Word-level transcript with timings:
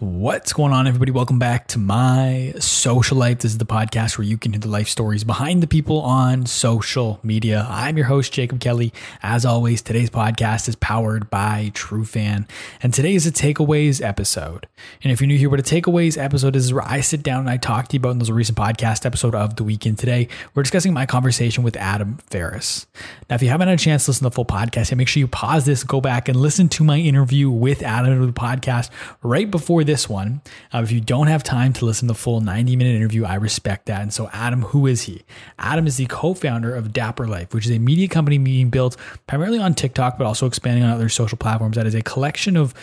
What's 0.00 0.52
going 0.52 0.72
on, 0.72 0.86
everybody? 0.86 1.10
Welcome 1.10 1.40
back 1.40 1.66
to 1.68 1.78
my 1.80 2.54
social 2.60 3.16
life. 3.16 3.40
This 3.40 3.50
is 3.50 3.58
the 3.58 3.66
podcast 3.66 4.16
where 4.16 4.24
you 4.24 4.38
can 4.38 4.52
hear 4.52 4.60
the 4.60 4.68
life 4.68 4.86
stories 4.86 5.24
behind 5.24 5.60
the 5.60 5.66
people 5.66 6.02
on 6.02 6.46
social 6.46 7.18
media. 7.24 7.66
I'm 7.68 7.96
your 7.96 8.06
host, 8.06 8.32
Jacob 8.32 8.60
Kelly. 8.60 8.92
As 9.24 9.44
always, 9.44 9.82
today's 9.82 10.08
podcast 10.08 10.68
is 10.68 10.76
powered 10.76 11.28
by 11.30 11.72
Trufan, 11.74 12.48
and 12.80 12.94
today 12.94 13.16
is 13.16 13.26
a 13.26 13.32
takeaways 13.32 14.00
episode. 14.00 14.68
And 15.02 15.12
if 15.12 15.20
you're 15.20 15.26
new 15.26 15.36
here, 15.36 15.50
what 15.50 15.58
a 15.58 15.64
takeaways 15.64 16.16
episode 16.16 16.54
is, 16.54 16.66
is 16.66 16.72
where 16.72 16.86
I 16.86 17.00
sit 17.00 17.24
down 17.24 17.40
and 17.40 17.50
I 17.50 17.56
talk 17.56 17.88
to 17.88 17.94
you 17.94 17.98
about 17.98 18.10
in 18.10 18.18
those 18.20 18.30
recent 18.30 18.56
podcast 18.56 19.04
episode 19.04 19.34
of 19.34 19.56
the 19.56 19.64
weekend. 19.64 19.98
Today, 19.98 20.28
we're 20.54 20.62
discussing 20.62 20.92
my 20.92 21.06
conversation 21.06 21.64
with 21.64 21.76
Adam 21.76 22.18
Faris. 22.30 22.86
Now, 23.28 23.34
if 23.34 23.42
you 23.42 23.48
haven't 23.48 23.66
had 23.66 23.80
a 23.80 23.82
chance 23.82 24.04
to 24.04 24.12
listen 24.12 24.22
to 24.22 24.30
the 24.30 24.34
full 24.36 24.44
podcast, 24.44 24.96
make 24.96 25.08
sure 25.08 25.18
you 25.18 25.26
pause 25.26 25.66
this, 25.66 25.82
go 25.82 26.00
back 26.00 26.28
and 26.28 26.40
listen 26.40 26.68
to 26.68 26.84
my 26.84 26.98
interview 26.98 27.50
with 27.50 27.82
Adam 27.82 28.22
of 28.22 28.32
the 28.32 28.40
podcast 28.40 28.90
right 29.24 29.50
before 29.50 29.87
this 29.88 30.06
one. 30.06 30.42
Uh, 30.72 30.82
if 30.84 30.92
you 30.92 31.00
don't 31.00 31.28
have 31.28 31.42
time 31.42 31.72
to 31.72 31.86
listen 31.86 32.06
to 32.08 32.12
the 32.12 32.18
full 32.18 32.42
90 32.42 32.76
minute 32.76 32.94
interview, 32.94 33.24
I 33.24 33.36
respect 33.36 33.86
that. 33.86 34.02
And 34.02 34.12
so, 34.12 34.28
Adam, 34.34 34.60
who 34.60 34.86
is 34.86 35.02
he? 35.02 35.22
Adam 35.58 35.86
is 35.86 35.96
the 35.96 36.04
co 36.04 36.34
founder 36.34 36.74
of 36.74 36.92
Dapper 36.92 37.26
Life, 37.26 37.54
which 37.54 37.64
is 37.64 37.72
a 37.72 37.78
media 37.78 38.06
company 38.06 38.36
being 38.36 38.68
built 38.68 38.98
primarily 39.26 39.58
on 39.58 39.72
TikTok, 39.72 40.18
but 40.18 40.26
also 40.26 40.46
expanding 40.46 40.84
on 40.84 40.90
other 40.90 41.08
social 41.08 41.38
platforms. 41.38 41.76
That 41.76 41.86
is 41.86 41.94
a 41.94 42.02
collection 42.02 42.54
of 42.54 42.74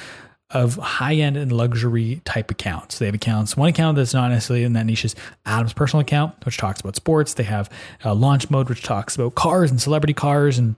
of 0.49 0.75
high 0.77 1.15
end 1.15 1.37
and 1.37 1.51
luxury 1.51 2.21
type 2.25 2.49
accounts. 2.49 2.97
They 2.97 3.05
have 3.05 3.15
accounts. 3.15 3.55
One 3.55 3.69
account 3.69 3.97
that's 3.97 4.13
not 4.13 4.29
necessarily 4.31 4.63
in 4.63 4.73
that 4.73 4.87
niche 4.87 5.05
is 5.05 5.15
Adam's 5.45 5.73
personal 5.73 6.01
account, 6.01 6.33
which 6.43 6.57
talks 6.57 6.79
about 6.81 6.95
sports. 6.95 7.35
They 7.35 7.43
have 7.43 7.69
a 8.03 8.15
launch 8.15 8.49
mode, 8.49 8.69
which 8.69 8.81
talks 8.81 9.15
about 9.15 9.35
cars 9.35 9.69
and 9.69 9.79
celebrity 9.79 10.13
cars 10.13 10.57
and 10.57 10.75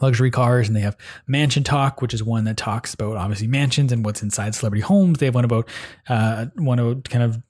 luxury 0.00 0.30
cars 0.30 0.68
and 0.68 0.76
they 0.76 0.80
have 0.80 0.96
MansionTok 1.28 2.02
which 2.02 2.14
is 2.14 2.22
one 2.22 2.44
that 2.44 2.56
talks 2.56 2.94
about 2.94 3.16
obviously 3.16 3.46
mansions 3.46 3.92
and 3.92 4.04
what's 4.04 4.22
inside 4.22 4.54
celebrity 4.54 4.82
homes. 4.82 5.18
They 5.18 5.26
have 5.26 5.34
one 5.34 5.44
about 5.44 5.68
uh, 6.08 6.46
one 6.56 6.78
about 6.78 7.08
kind 7.08 7.24
of 7.24 7.42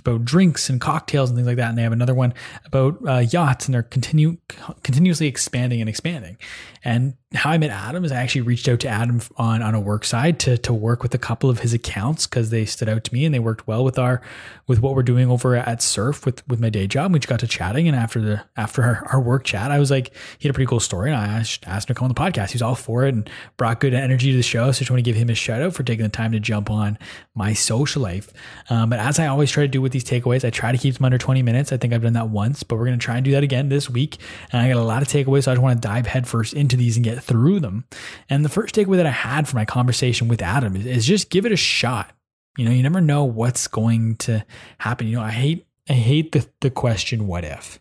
about 0.00 0.24
drinks 0.24 0.68
and 0.68 0.80
cocktails 0.80 1.30
and 1.30 1.36
things 1.36 1.46
like 1.46 1.56
that. 1.56 1.68
And 1.68 1.78
they 1.78 1.82
have 1.82 1.92
another 1.92 2.14
one 2.14 2.34
about 2.64 2.98
uh, 3.06 3.18
yachts 3.18 3.66
and 3.66 3.74
they're 3.74 3.84
continue 3.84 4.36
continuously 4.82 5.26
expanding 5.28 5.80
and 5.80 5.88
expanding. 5.88 6.36
And 6.82 7.14
how 7.34 7.50
I 7.50 7.58
met 7.58 7.68
Adam 7.68 8.06
is 8.06 8.12
I 8.12 8.22
actually 8.22 8.40
reached 8.40 8.68
out 8.68 8.80
to 8.80 8.88
Adam 8.88 9.20
on, 9.36 9.60
on 9.60 9.74
a 9.74 9.80
work 9.80 10.06
side 10.06 10.38
to, 10.40 10.56
to 10.58 10.72
work 10.72 11.02
with 11.02 11.14
a 11.14 11.18
couple 11.18 11.50
of 11.50 11.60
his 11.60 11.74
accounts 11.74 12.26
because 12.26 12.48
they 12.48 12.64
stood 12.64 12.88
out 12.88 13.04
to 13.04 13.12
me 13.12 13.26
and 13.26 13.34
they 13.34 13.38
worked 13.38 13.66
well 13.66 13.84
with 13.84 13.98
our 13.98 14.22
with 14.66 14.80
what 14.80 14.94
we're 14.94 15.02
doing 15.02 15.30
over 15.30 15.54
at 15.54 15.82
Surf 15.82 16.24
with 16.24 16.46
with 16.48 16.58
my 16.58 16.70
day 16.70 16.86
job. 16.86 17.12
We 17.12 17.18
just 17.18 17.28
got 17.28 17.40
to 17.40 17.46
chatting 17.46 17.86
and 17.86 17.94
after 17.94 18.22
the 18.22 18.44
after 18.56 18.82
our, 18.82 19.06
our 19.12 19.20
work 19.20 19.44
chat, 19.44 19.70
I 19.70 19.78
was 19.78 19.90
like, 19.90 20.10
he 20.38 20.48
had 20.48 20.50
a 20.50 20.54
pretty 20.54 20.68
cool 20.68 20.80
story 20.80 21.10
and 21.10 21.20
I 21.20 21.26
asked, 21.26 21.66
asked 21.66 21.90
him 21.90 21.94
to 21.94 21.98
come 21.98 22.06
on 22.06 22.14
the 22.14 22.18
podcast. 22.18 22.52
He 22.52 22.54
was 22.54 22.62
all 22.62 22.74
for 22.74 23.04
it 23.04 23.14
and 23.14 23.28
brought 23.58 23.80
good 23.80 23.92
energy 23.92 24.30
to 24.30 24.36
the 24.36 24.42
show. 24.42 24.72
So 24.72 24.78
I 24.78 24.80
just 24.80 24.90
want 24.90 24.98
to 24.98 25.10
give 25.10 25.16
him 25.16 25.28
a 25.28 25.34
shout 25.34 25.60
out 25.60 25.74
for 25.74 25.82
taking 25.82 26.04
the 26.04 26.08
time 26.08 26.32
to 26.32 26.40
jump 26.40 26.70
on 26.70 26.98
my 27.34 27.52
social 27.52 28.00
life. 28.00 28.32
Um, 28.70 28.88
but 28.88 29.00
as 29.00 29.18
I 29.18 29.26
always 29.26 29.50
try 29.50 29.64
to 29.64 29.68
do 29.68 29.82
with 29.82 29.92
these 29.92 30.04
takeaways, 30.04 30.46
I 30.46 30.50
try 30.50 30.72
to 30.72 30.78
keep 30.78 30.96
them 30.96 31.04
under 31.04 31.18
20 31.18 31.42
minutes. 31.42 31.72
I 31.72 31.76
think 31.76 31.92
I've 31.92 32.02
done 32.02 32.14
that 32.14 32.30
once, 32.30 32.62
but 32.62 32.76
we're 32.76 32.86
to 32.86 32.96
try 32.96 33.16
and 33.16 33.24
do 33.24 33.32
that 33.32 33.42
again 33.42 33.68
this 33.68 33.90
week. 33.90 34.16
And 34.50 34.62
I 34.62 34.68
got 34.68 34.78
a 34.78 34.82
lot 34.82 35.02
of 35.02 35.08
takeaways. 35.08 35.44
So 35.44 35.52
I 35.52 35.54
just 35.54 35.62
want 35.62 35.82
to 35.82 35.86
dive 35.86 36.06
headfirst 36.06 36.54
into 36.54 36.76
these 36.76 36.96
and 36.96 37.04
get 37.04 37.17
through 37.20 37.60
them. 37.60 37.84
And 38.28 38.44
the 38.44 38.48
first 38.48 38.74
takeaway 38.74 38.96
that 38.96 39.06
I 39.06 39.10
had 39.10 39.48
from 39.48 39.58
my 39.58 39.64
conversation 39.64 40.28
with 40.28 40.42
Adam 40.42 40.76
is, 40.76 40.86
is 40.86 41.06
just 41.06 41.30
give 41.30 41.46
it 41.46 41.52
a 41.52 41.56
shot. 41.56 42.12
You 42.56 42.64
know, 42.64 42.70
you 42.70 42.82
never 42.82 43.00
know 43.00 43.24
what's 43.24 43.68
going 43.68 44.16
to 44.16 44.44
happen. 44.78 45.06
You 45.06 45.16
know, 45.16 45.22
I 45.22 45.30
hate 45.30 45.66
I 45.88 45.94
hate 45.94 46.32
the 46.32 46.46
the 46.60 46.70
question 46.70 47.26
what 47.26 47.44
if. 47.44 47.80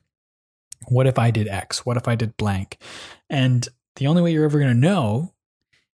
What 0.89 1.07
if 1.07 1.19
I 1.19 1.31
did 1.31 1.47
X? 1.47 1.85
What 1.85 1.97
if 1.97 2.07
I 2.07 2.15
did 2.15 2.37
blank? 2.37 2.77
And 3.29 3.67
the 3.95 4.07
only 4.07 4.21
way 4.21 4.31
you're 4.31 4.45
ever 4.45 4.59
going 4.59 4.73
to 4.73 4.79
know 4.79 5.33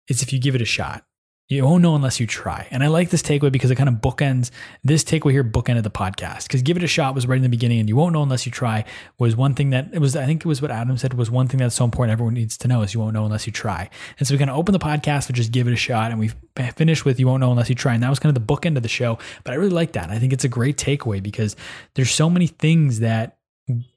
is 0.09 0.23
if 0.23 0.33
you 0.33 0.41
give 0.41 0.55
it 0.55 0.63
a 0.63 0.67
shot. 0.67 1.05
You 1.51 1.65
won't 1.65 1.83
know 1.83 1.97
unless 1.97 2.21
you 2.21 2.29
try. 2.29 2.69
And 2.71 2.85
I 2.85 2.87
like 2.87 3.11
this 3.11 3.23
takeaway 3.23 3.51
because 3.51 3.73
it 3.73 3.75
kind 3.75 3.89
of 3.89 3.97
bookends 3.97 4.53
this 4.85 5.03
takeaway 5.03 5.33
here, 5.33 5.43
bookended 5.43 5.83
the 5.83 5.91
podcast. 5.91 6.45
Because 6.45 6.63
give 6.63 6.77
it 6.77 6.85
a 6.85 6.87
shot 6.87 7.13
was 7.13 7.27
right 7.27 7.35
in 7.35 7.43
the 7.43 7.49
beginning, 7.49 7.81
and 7.81 7.89
you 7.89 7.97
won't 7.97 8.13
know 8.13 8.23
unless 8.23 8.47
you 8.47 8.53
try 8.53 8.85
was 9.19 9.35
one 9.35 9.57
thing 9.57 9.71
that 9.71 9.89
it 9.93 9.99
was, 9.99 10.15
I 10.15 10.27
think 10.27 10.43
it 10.43 10.47
was 10.47 10.63
what 10.63 10.71
Adam 10.71 10.97
said 10.97 11.15
was 11.15 11.29
one 11.29 11.49
thing 11.49 11.59
that's 11.59 11.75
so 11.75 11.85
important 11.85 12.13
everyone 12.13 12.35
needs 12.35 12.57
to 12.59 12.69
know 12.69 12.83
is 12.83 12.95
you 12.95 13.01
won't 13.01 13.15
know 13.15 13.25
unless 13.25 13.49
you 13.49 13.53
try. 13.53 13.91
And 14.21 14.29
so 14.29 14.33
we 14.35 14.39
kind 14.39 14.49
of 14.49 14.57
open 14.57 14.73
the 14.73 14.79
podcast 14.79 15.27
with 15.27 15.35
just 15.35 15.51
give 15.51 15.67
it 15.67 15.73
a 15.73 15.77
shot, 15.77 16.13
and 16.13 16.21
we 16.21 16.31
finished 16.77 17.05
with 17.05 17.19
you 17.19 17.27
won't 17.27 17.41
know 17.41 17.51
unless 17.51 17.69
you 17.69 17.75
try. 17.75 17.95
And 17.95 18.03
that 18.05 18.11
was 18.11 18.21
kind 18.21 18.37
of 18.37 18.47
the 18.47 18.55
bookend 18.55 18.77
of 18.77 18.85
the 18.85 18.89
show. 18.89 19.19
But 19.43 19.53
I 19.53 19.57
really 19.57 19.71
like 19.71 19.95
that. 19.95 20.09
I 20.09 20.21
think 20.21 20.33
it's 20.33 20.45
a 20.45 20.49
great 20.49 20.77
takeaway 20.77 21.21
because 21.21 21.57
there's 21.95 22.13
so 22.13 22.31
many 22.31 22.47
things 22.47 23.01
that 23.01 23.39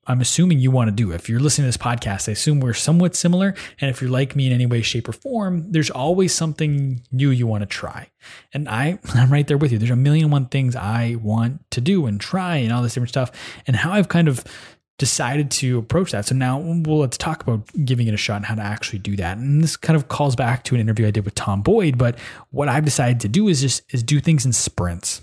I'm 0.06 0.20
assuming 0.20 0.60
you 0.60 0.70
want 0.70 0.90
to 0.90 0.92
do. 0.92 1.12
If 1.12 1.30
you're 1.30 1.40
listening 1.40 1.64
to 1.64 1.68
this 1.70 1.78
podcast, 1.78 2.28
I 2.28 2.34
assume 2.34 2.60
we're 2.60 2.74
somewhat 2.74 3.16
similar. 3.16 3.56
And 3.80 3.90
if 3.90 4.02
you're 4.02 4.12
like 4.12 4.36
me 4.36 4.48
in 4.48 4.54
any 4.54 4.66
way, 4.66 4.82
shape, 4.82 5.08
or 5.08 5.14
form, 5.14 5.72
there's 5.72 5.90
always 5.90 6.34
something 6.34 7.02
new 7.12 7.30
you 7.30 7.48
want 7.48 7.62
to 7.62 7.66
try. 7.66 8.10
And 8.54 8.68
I, 8.68 9.00
I'm 9.14 9.32
right 9.32 9.48
there 9.48 9.58
with 9.58 9.72
you. 9.72 9.78
There's 9.78 9.92
a 9.92 9.96
million 9.96 10.30
one 10.30 10.48
things 10.48 10.76
I 10.76 11.16
want 11.22 11.70
to 11.72 11.82
do 11.82 12.06
and 12.06 12.20
try 12.20 12.58
and 12.58 12.74
all 12.74 12.82
this 12.82 12.94
different 12.94 13.10
stuff. 13.10 13.32
And 13.66 13.76
how 13.78 13.92
I've 13.92 14.10
kind 14.10 14.28
of 14.28 14.44
decided 14.98 15.50
to 15.52 15.80
approach 15.80 16.12
that. 16.12 16.26
So 16.26 16.36
now, 16.36 16.60
well, 16.60 17.00
let's 17.00 17.18
talk 17.18 17.42
about 17.42 17.68
giving 17.86 18.08
it 18.08 18.14
a 18.14 18.18
shot 18.18 18.38
and 18.38 18.46
how 18.46 18.56
to 18.56 18.62
actually 18.62 19.00
do 19.00 19.16
that. 19.16 19.38
And 19.38 19.64
this 19.64 19.76
kind 19.76 19.96
of 19.96 20.08
calls 20.08 20.36
back 20.36 20.64
to 20.66 20.76
an 20.76 20.82
interview 20.82 21.08
I 21.08 21.12
did 21.12 21.26
with 21.26 21.36
Tom 21.36 21.62
Boyd. 21.62 21.98
But 21.98 22.20
what 22.52 22.68
I've 22.68 22.86
decided 22.86 23.20
to 23.22 23.28
do 23.28 23.48
is 23.48 23.62
just 23.62 23.84
is 23.94 24.04
do 24.04 24.20
things 24.20 24.46
in 24.46 24.54
sprints 24.54 25.22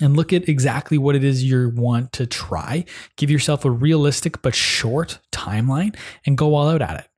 and 0.00 0.16
look 0.16 0.32
at 0.32 0.48
exactly 0.48 0.98
what 0.98 1.16
it 1.16 1.24
is 1.24 1.44
you 1.44 1.70
want 1.74 2.12
to 2.12 2.26
try. 2.26 2.84
Give 3.16 3.30
yourself 3.30 3.64
a 3.64 3.70
realistic 3.70 4.42
but 4.42 4.54
short 4.54 5.18
timeline 5.32 5.96
and 6.24 6.36
go 6.36 6.54
all 6.54 6.68
out 6.68 6.82
at 6.82 7.00
it. 7.00 7.08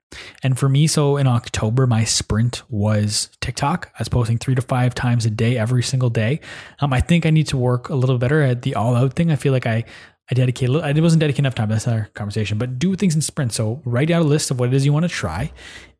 And 0.42 0.58
for 0.58 0.68
me, 0.68 0.86
so 0.86 1.16
in 1.16 1.26
October, 1.26 1.86
my 1.86 2.04
sprint 2.04 2.62
was 2.70 3.30
TikTok. 3.40 3.90
I 3.94 4.00
was 4.00 4.08
posting 4.08 4.38
three 4.38 4.54
to 4.54 4.62
five 4.62 4.94
times 4.94 5.26
a 5.26 5.30
day, 5.30 5.58
every 5.58 5.82
single 5.82 6.10
day. 6.10 6.40
Um, 6.80 6.92
I 6.92 7.00
think 7.00 7.26
I 7.26 7.30
need 7.30 7.46
to 7.48 7.58
work 7.58 7.90
a 7.90 7.94
little 7.94 8.18
better 8.18 8.40
at 8.42 8.62
the 8.62 8.74
all 8.74 8.96
out 8.96 9.14
thing. 9.14 9.30
I 9.30 9.36
feel 9.36 9.52
like 9.52 9.66
I 9.66 9.84
I 10.30 10.34
dedicate, 10.34 10.68
I 10.68 10.92
wasn't 11.00 11.20
dedicating 11.20 11.46
enough 11.46 11.54
time. 11.54 11.70
That's 11.70 11.86
another 11.86 12.10
conversation, 12.12 12.58
but 12.58 12.78
do 12.78 12.94
things 12.96 13.14
in 13.14 13.22
sprints. 13.22 13.56
So 13.56 13.80
write 13.86 14.10
out 14.10 14.20
a 14.20 14.26
list 14.26 14.50
of 14.50 14.60
what 14.60 14.68
it 14.68 14.74
is 14.74 14.84
you 14.84 14.92
want 14.92 15.04
to 15.04 15.08
try 15.08 15.52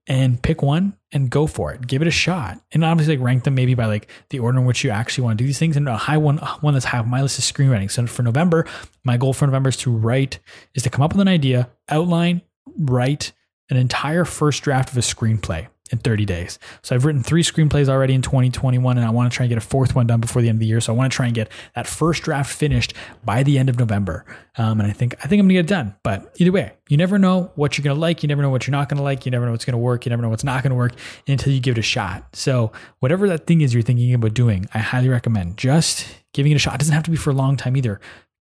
and 0.08 0.42
pick 0.42 0.62
one 0.62 0.96
and 1.12 1.30
go 1.30 1.46
for 1.46 1.72
it. 1.72 1.86
Give 1.86 2.02
it 2.02 2.08
a 2.08 2.10
shot. 2.10 2.60
And 2.72 2.84
obviously 2.84 3.16
like 3.16 3.24
rank 3.24 3.44
them 3.44 3.54
maybe 3.54 3.74
by 3.74 3.84
like 3.84 4.10
the 4.30 4.40
order 4.40 4.58
in 4.58 4.64
which 4.64 4.82
you 4.82 4.90
actually 4.90 5.24
want 5.24 5.38
to 5.38 5.44
do 5.44 5.46
these 5.46 5.58
things. 5.58 5.76
And 5.76 5.88
a 5.88 5.96
high 5.96 6.16
one, 6.16 6.38
one 6.60 6.74
that's 6.74 6.86
high 6.86 6.98
on 6.98 7.08
my 7.08 7.22
list 7.22 7.38
is 7.38 7.50
screenwriting. 7.50 7.90
So 7.90 8.06
for 8.06 8.22
November, 8.22 8.66
my 9.04 9.18
goal 9.18 9.34
for 9.34 9.46
November 9.46 9.68
is 9.68 9.76
to 9.78 9.90
write, 9.90 10.38
is 10.74 10.82
to 10.82 10.90
come 10.90 11.02
up 11.02 11.12
with 11.12 11.20
an 11.20 11.28
idea, 11.28 11.70
outline, 11.88 12.42
write 12.78 13.32
an 13.70 13.76
entire 13.76 14.24
first 14.24 14.62
draft 14.62 14.90
of 14.90 14.96
a 14.96 15.00
screenplay 15.00 15.68
in 15.90 15.98
30 15.98 16.24
days. 16.24 16.58
So 16.82 16.94
I've 16.94 17.04
written 17.04 17.22
three 17.22 17.42
screenplays 17.42 17.88
already 17.88 18.14
in 18.14 18.22
2021 18.22 18.98
and 18.98 19.06
I 19.06 19.10
want 19.10 19.30
to 19.30 19.36
try 19.36 19.44
and 19.44 19.48
get 19.48 19.58
a 19.58 19.62
fourth 19.62 19.94
one 19.94 20.06
done 20.06 20.20
before 20.20 20.42
the 20.42 20.48
end 20.48 20.56
of 20.56 20.60
the 20.60 20.66
year. 20.66 20.80
So 20.80 20.92
I 20.92 20.96
want 20.96 21.12
to 21.12 21.16
try 21.16 21.26
and 21.26 21.34
get 21.34 21.50
that 21.74 21.86
first 21.86 22.22
draft 22.22 22.52
finished 22.52 22.94
by 23.24 23.42
the 23.42 23.58
end 23.58 23.68
of 23.68 23.78
November. 23.78 24.24
Um, 24.56 24.80
and 24.80 24.90
I 24.90 24.92
think 24.92 25.14
I 25.22 25.28
think 25.28 25.40
I'm 25.40 25.46
gonna 25.46 25.54
get 25.54 25.66
it 25.66 25.68
done. 25.68 25.94
But 26.02 26.34
either 26.36 26.52
way, 26.52 26.72
you 26.88 26.96
never 26.96 27.18
know 27.18 27.52
what 27.54 27.78
you're 27.78 27.84
gonna 27.84 28.00
like. 28.00 28.22
You 28.22 28.28
never 28.28 28.42
know 28.42 28.50
what 28.50 28.66
you're 28.66 28.72
not 28.72 28.88
gonna 28.88 29.02
like. 29.02 29.24
You 29.24 29.30
never 29.30 29.46
know 29.46 29.52
what's 29.52 29.64
gonna 29.64 29.78
work. 29.78 30.04
You 30.04 30.10
never 30.10 30.22
know 30.22 30.28
what's 30.28 30.44
not 30.44 30.62
gonna 30.62 30.74
work 30.74 30.92
until 31.26 31.52
you 31.52 31.60
give 31.60 31.76
it 31.76 31.80
a 31.80 31.82
shot. 31.82 32.34
So 32.34 32.72
whatever 32.98 33.28
that 33.28 33.46
thing 33.46 33.60
is 33.60 33.72
you're 33.72 33.82
thinking 33.82 34.12
about 34.14 34.34
doing, 34.34 34.66
I 34.74 34.78
highly 34.78 35.08
recommend 35.08 35.56
just 35.56 36.06
giving 36.32 36.52
it 36.52 36.56
a 36.56 36.58
shot. 36.58 36.74
It 36.74 36.78
doesn't 36.78 36.94
have 36.94 37.04
to 37.04 37.10
be 37.10 37.16
for 37.16 37.30
a 37.30 37.34
long 37.34 37.56
time 37.56 37.76
either 37.76 38.00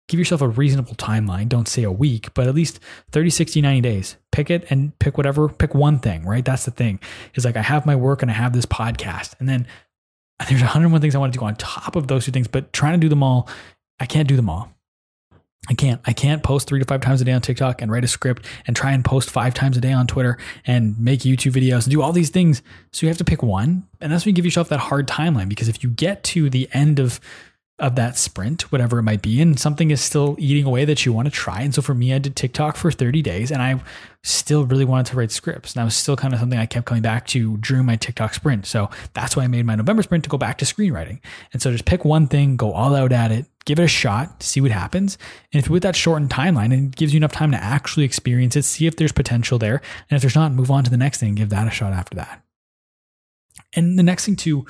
give 0.08 0.18
yourself 0.18 0.40
a 0.40 0.48
reasonable 0.48 0.94
timeline. 0.94 1.48
Don't 1.48 1.68
say 1.68 1.82
a 1.82 1.92
week, 1.92 2.32
but 2.34 2.46
at 2.46 2.54
least 2.54 2.80
30, 3.12 3.30
60, 3.30 3.60
90 3.60 3.80
days. 3.80 4.16
Pick 4.32 4.50
it 4.50 4.66
and 4.70 4.96
pick 4.98 5.16
whatever, 5.16 5.48
pick 5.48 5.74
one 5.74 5.98
thing, 5.98 6.24
right? 6.24 6.44
That's 6.44 6.64
the 6.64 6.70
thing. 6.70 7.00
Is 7.34 7.44
like 7.44 7.56
I 7.56 7.62
have 7.62 7.86
my 7.86 7.96
work 7.96 8.22
and 8.22 8.30
I 8.30 8.34
have 8.34 8.52
this 8.52 8.66
podcast. 8.66 9.34
And 9.40 9.48
then 9.48 9.66
there's 10.48 10.60
101 10.60 11.00
things 11.00 11.14
I 11.14 11.18
want 11.18 11.32
to 11.32 11.38
do 11.38 11.44
on 11.44 11.56
top 11.56 11.96
of 11.96 12.08
those 12.08 12.24
two 12.24 12.32
things, 12.32 12.48
but 12.48 12.72
trying 12.72 12.92
to 12.92 13.04
do 13.04 13.08
them 13.08 13.22
all, 13.22 13.48
I 13.98 14.06
can't 14.06 14.28
do 14.28 14.36
them 14.36 14.50
all. 14.50 14.70
I 15.68 15.74
can't. 15.74 16.00
I 16.06 16.12
can't 16.12 16.42
post 16.42 16.68
three 16.68 16.78
to 16.78 16.84
five 16.84 17.00
times 17.00 17.20
a 17.20 17.24
day 17.24 17.32
on 17.32 17.40
TikTok 17.40 17.82
and 17.82 17.90
write 17.90 18.04
a 18.04 18.08
script 18.08 18.46
and 18.66 18.76
try 18.76 18.92
and 18.92 19.04
post 19.04 19.30
five 19.30 19.52
times 19.52 19.76
a 19.76 19.80
day 19.80 19.92
on 19.92 20.06
Twitter 20.06 20.38
and 20.64 20.96
make 20.98 21.20
YouTube 21.20 21.52
videos 21.52 21.84
and 21.84 21.90
do 21.90 22.02
all 22.02 22.12
these 22.12 22.30
things. 22.30 22.62
So 22.92 23.04
you 23.04 23.08
have 23.08 23.18
to 23.18 23.24
pick 23.24 23.42
one. 23.42 23.84
And 24.00 24.12
that's 24.12 24.24
when 24.24 24.32
you 24.32 24.36
give 24.36 24.44
yourself 24.44 24.68
that 24.68 24.78
hard 24.78 25.08
timeline 25.08 25.48
because 25.48 25.68
if 25.68 25.82
you 25.82 25.90
get 25.90 26.22
to 26.24 26.48
the 26.48 26.68
end 26.72 27.00
of 27.00 27.18
of 27.78 27.94
that 27.94 28.16
sprint, 28.16 28.72
whatever 28.72 28.98
it 28.98 29.02
might 29.02 29.20
be, 29.20 29.40
and 29.40 29.60
something 29.60 29.90
is 29.90 30.00
still 30.00 30.34
eating 30.38 30.64
away 30.64 30.86
that 30.86 31.04
you 31.04 31.12
want 31.12 31.26
to 31.26 31.30
try. 31.30 31.60
And 31.60 31.74
so 31.74 31.82
for 31.82 31.94
me, 31.94 32.14
I 32.14 32.18
did 32.18 32.34
TikTok 32.34 32.76
for 32.76 32.90
30 32.90 33.20
days 33.20 33.52
and 33.52 33.60
I 33.60 33.82
still 34.22 34.64
really 34.64 34.86
wanted 34.86 35.06
to 35.06 35.16
write 35.16 35.30
scripts. 35.30 35.74
And 35.74 35.80
that 35.80 35.84
was 35.84 35.94
still 35.94 36.16
kind 36.16 36.32
of 36.32 36.40
something 36.40 36.58
I 36.58 36.64
kept 36.64 36.86
coming 36.86 37.02
back 37.02 37.26
to 37.28 37.58
during 37.58 37.84
my 37.84 37.96
TikTok 37.96 38.32
sprint. 38.32 38.64
So 38.64 38.88
that's 39.12 39.36
why 39.36 39.44
I 39.44 39.46
made 39.46 39.66
my 39.66 39.74
November 39.74 40.02
sprint 40.02 40.24
to 40.24 40.30
go 40.30 40.38
back 40.38 40.56
to 40.58 40.64
screenwriting. 40.64 41.20
And 41.52 41.60
so 41.60 41.70
just 41.70 41.84
pick 41.84 42.04
one 42.04 42.28
thing, 42.28 42.56
go 42.56 42.72
all 42.72 42.94
out 42.94 43.12
at 43.12 43.30
it, 43.30 43.44
give 43.66 43.78
it 43.78 43.84
a 43.84 43.88
shot, 43.88 44.42
see 44.42 44.62
what 44.62 44.70
happens. 44.70 45.18
And 45.52 45.62
if 45.62 45.68
with 45.68 45.82
that 45.82 45.96
shortened 45.96 46.30
timeline, 46.30 46.72
it 46.72 46.96
gives 46.96 47.12
you 47.12 47.18
enough 47.18 47.32
time 47.32 47.50
to 47.52 47.62
actually 47.62 48.06
experience 48.06 48.56
it, 48.56 48.64
see 48.64 48.86
if 48.86 48.96
there's 48.96 49.12
potential 49.12 49.58
there. 49.58 49.82
And 50.08 50.16
if 50.16 50.22
there's 50.22 50.34
not, 50.34 50.52
move 50.52 50.70
on 50.70 50.82
to 50.84 50.90
the 50.90 50.96
next 50.96 51.20
thing, 51.20 51.34
give 51.34 51.50
that 51.50 51.68
a 51.68 51.70
shot 51.70 51.92
after 51.92 52.16
that. 52.16 52.42
And 53.74 53.98
the 53.98 54.02
next 54.02 54.24
thing 54.24 54.36
too, 54.36 54.64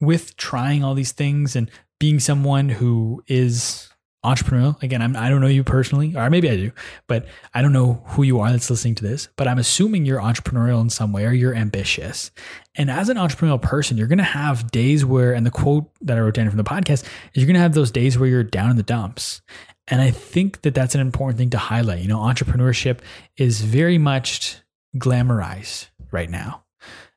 with 0.00 0.36
trying 0.36 0.84
all 0.84 0.94
these 0.94 1.12
things 1.12 1.56
and 1.56 1.70
being 2.04 2.20
someone 2.20 2.68
who 2.68 3.24
is 3.26 3.88
entrepreneurial. 4.26 4.82
Again, 4.82 5.00
I'm, 5.00 5.16
I 5.16 5.30
don't 5.30 5.40
know 5.40 5.46
you 5.46 5.64
personally, 5.64 6.14
or 6.14 6.28
maybe 6.28 6.50
I 6.50 6.56
do, 6.56 6.70
but 7.06 7.24
I 7.54 7.62
don't 7.62 7.72
know 7.72 8.04
who 8.08 8.24
you 8.24 8.40
are 8.40 8.52
that's 8.52 8.68
listening 8.68 8.94
to 8.96 9.02
this. 9.02 9.30
But 9.36 9.48
I'm 9.48 9.58
assuming 9.58 10.04
you're 10.04 10.20
entrepreneurial 10.20 10.82
in 10.82 10.90
some 10.90 11.14
way 11.14 11.24
or 11.24 11.32
you're 11.32 11.54
ambitious. 11.54 12.30
And 12.74 12.90
as 12.90 13.08
an 13.08 13.16
entrepreneurial 13.16 13.62
person, 13.62 13.96
you're 13.96 14.06
going 14.06 14.18
to 14.18 14.22
have 14.24 14.70
days 14.70 15.02
where, 15.02 15.32
and 15.32 15.46
the 15.46 15.50
quote 15.50 15.90
that 16.02 16.18
I 16.18 16.20
wrote 16.20 16.34
down 16.34 16.46
from 16.50 16.58
the 16.58 16.62
podcast 16.62 17.04
is 17.04 17.36
you're 17.36 17.46
going 17.46 17.54
to 17.54 17.60
have 17.60 17.72
those 17.72 17.90
days 17.90 18.18
where 18.18 18.28
you're 18.28 18.44
down 18.44 18.68
in 18.68 18.76
the 18.76 18.82
dumps. 18.82 19.40
And 19.88 20.02
I 20.02 20.10
think 20.10 20.60
that 20.60 20.74
that's 20.74 20.94
an 20.94 21.00
important 21.00 21.38
thing 21.38 21.48
to 21.50 21.58
highlight. 21.58 22.02
You 22.02 22.08
know, 22.08 22.18
entrepreneurship 22.18 22.98
is 23.38 23.62
very 23.62 23.96
much 23.96 24.58
glamorized 24.98 25.86
right 26.10 26.28
now. 26.28 26.64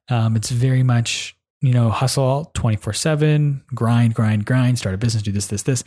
Um, 0.08 0.38
it's 0.38 0.50
very 0.50 0.84
much 0.84 1.37
you 1.62 1.74
know, 1.74 1.90
hustle 1.90 2.52
24 2.54 2.94
7, 2.94 3.64
grind, 3.74 4.14
grind, 4.14 4.46
grind, 4.46 4.78
start 4.80 4.96
a 4.96 4.98
business, 4.98 5.24
do 5.24 5.32
this, 5.32 5.48
this, 5.48 5.64
this. 5.64 5.84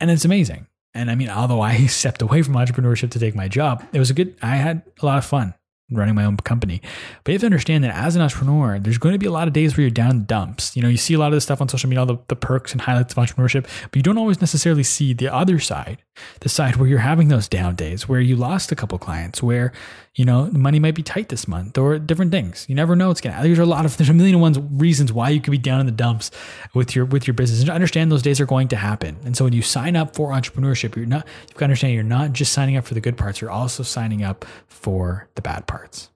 And 0.00 0.10
it's 0.10 0.24
amazing. 0.24 0.66
And 0.92 1.10
I 1.10 1.14
mean, 1.14 1.28
although 1.28 1.60
I 1.60 1.86
stepped 1.86 2.22
away 2.22 2.42
from 2.42 2.54
entrepreneurship 2.54 3.10
to 3.12 3.18
take 3.18 3.34
my 3.34 3.48
job, 3.48 3.86
it 3.92 3.98
was 3.98 4.10
a 4.10 4.14
good, 4.14 4.36
I 4.42 4.56
had 4.56 4.82
a 5.00 5.06
lot 5.06 5.18
of 5.18 5.24
fun 5.24 5.54
running 5.90 6.14
my 6.14 6.24
own 6.24 6.36
company. 6.38 6.80
But 7.22 7.32
you 7.32 7.34
have 7.34 7.40
to 7.40 7.46
understand 7.46 7.84
that 7.84 7.94
as 7.94 8.16
an 8.16 8.22
entrepreneur, 8.22 8.78
there's 8.78 8.98
going 8.98 9.12
to 9.12 9.18
be 9.18 9.26
a 9.26 9.30
lot 9.30 9.48
of 9.48 9.54
days 9.54 9.76
where 9.76 9.82
you're 9.82 9.90
down 9.90 10.20
the 10.20 10.24
dumps. 10.24 10.76
You 10.76 10.82
know, 10.82 10.88
you 10.88 10.96
see 10.96 11.14
a 11.14 11.18
lot 11.18 11.26
of 11.26 11.32
this 11.34 11.44
stuff 11.44 11.60
on 11.60 11.68
social 11.68 11.88
media, 11.88 12.00
all 12.00 12.06
the, 12.06 12.18
the 12.28 12.36
perks 12.36 12.72
and 12.72 12.80
highlights 12.80 13.12
of 13.12 13.18
entrepreneurship, 13.18 13.64
but 13.82 13.96
you 13.96 14.02
don't 14.02 14.18
always 14.18 14.40
necessarily 14.40 14.82
see 14.82 15.12
the 15.12 15.32
other 15.32 15.58
side, 15.58 16.02
the 16.40 16.48
side 16.48 16.76
where 16.76 16.88
you're 16.88 16.98
having 16.98 17.28
those 17.28 17.48
down 17.48 17.74
days, 17.74 18.08
where 18.08 18.20
you 18.20 18.36
lost 18.36 18.70
a 18.70 18.76
couple 18.76 18.98
clients, 18.98 19.42
where, 19.42 19.72
you 20.14 20.24
know, 20.24 20.48
money 20.52 20.78
might 20.78 20.94
be 20.94 21.02
tight 21.02 21.28
this 21.28 21.48
month 21.48 21.76
or 21.76 21.98
different 21.98 22.30
things. 22.30 22.66
You 22.68 22.74
never 22.74 22.94
know 22.94 23.12
going 23.12 23.34
to, 23.34 23.42
there's 23.42 23.58
a 23.58 23.66
lot 23.66 23.84
of, 23.84 23.96
there's 23.96 24.08
a 24.10 24.14
million 24.14 24.36
and 24.36 24.42
one 24.42 24.78
reasons 24.78 25.12
why 25.12 25.30
you 25.30 25.40
could 25.40 25.50
be 25.50 25.58
down 25.58 25.80
in 25.80 25.86
the 25.86 25.92
dumps 25.92 26.30
with 26.74 26.94
your, 26.94 27.04
with 27.04 27.26
your 27.26 27.34
business. 27.34 27.60
And 27.60 27.70
understand 27.70 28.12
those 28.12 28.22
days 28.22 28.40
are 28.40 28.46
going 28.46 28.68
to 28.68 28.76
happen. 28.76 29.16
And 29.24 29.36
so 29.36 29.44
when 29.44 29.52
you 29.52 29.62
sign 29.62 29.96
up 29.96 30.14
for 30.14 30.30
entrepreneurship, 30.30 30.96
you're 30.96 31.06
not, 31.06 31.26
you've 31.42 31.54
got 31.54 31.58
to 31.60 31.64
understand 31.64 31.94
you're 31.94 32.02
not 32.02 32.32
just 32.32 32.52
signing 32.52 32.76
up 32.76 32.84
for 32.84 32.94
the 32.94 33.00
good 33.00 33.16
parts, 33.16 33.40
you're 33.40 33.50
also 33.50 33.82
signing 33.82 34.22
up 34.22 34.44
for 34.68 35.28
the 35.34 35.42
bad 35.42 35.66
parts. 35.66 36.10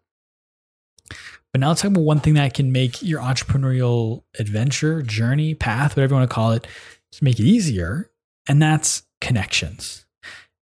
But 1.53 1.61
now 1.61 1.69
let's 1.69 1.81
talk 1.81 1.91
about 1.91 2.03
one 2.03 2.21
thing 2.21 2.35
that 2.35 2.53
can 2.55 2.73
make 2.73 3.03
your 3.03 3.21
entrepreneurial 3.21 4.23
adventure, 4.39 5.03
journey, 5.03 5.55
path, 5.55 5.97
whatever 5.97 6.15
you 6.15 6.19
want 6.19 6.31
to 6.31 6.35
call 6.35 6.53
it, 6.53 6.67
to 7.13 7.25
make 7.25 7.41
it 7.41 7.45
easier. 7.45 8.11
And 8.47 8.61
that's 8.61 9.03
connections. 9.21 10.07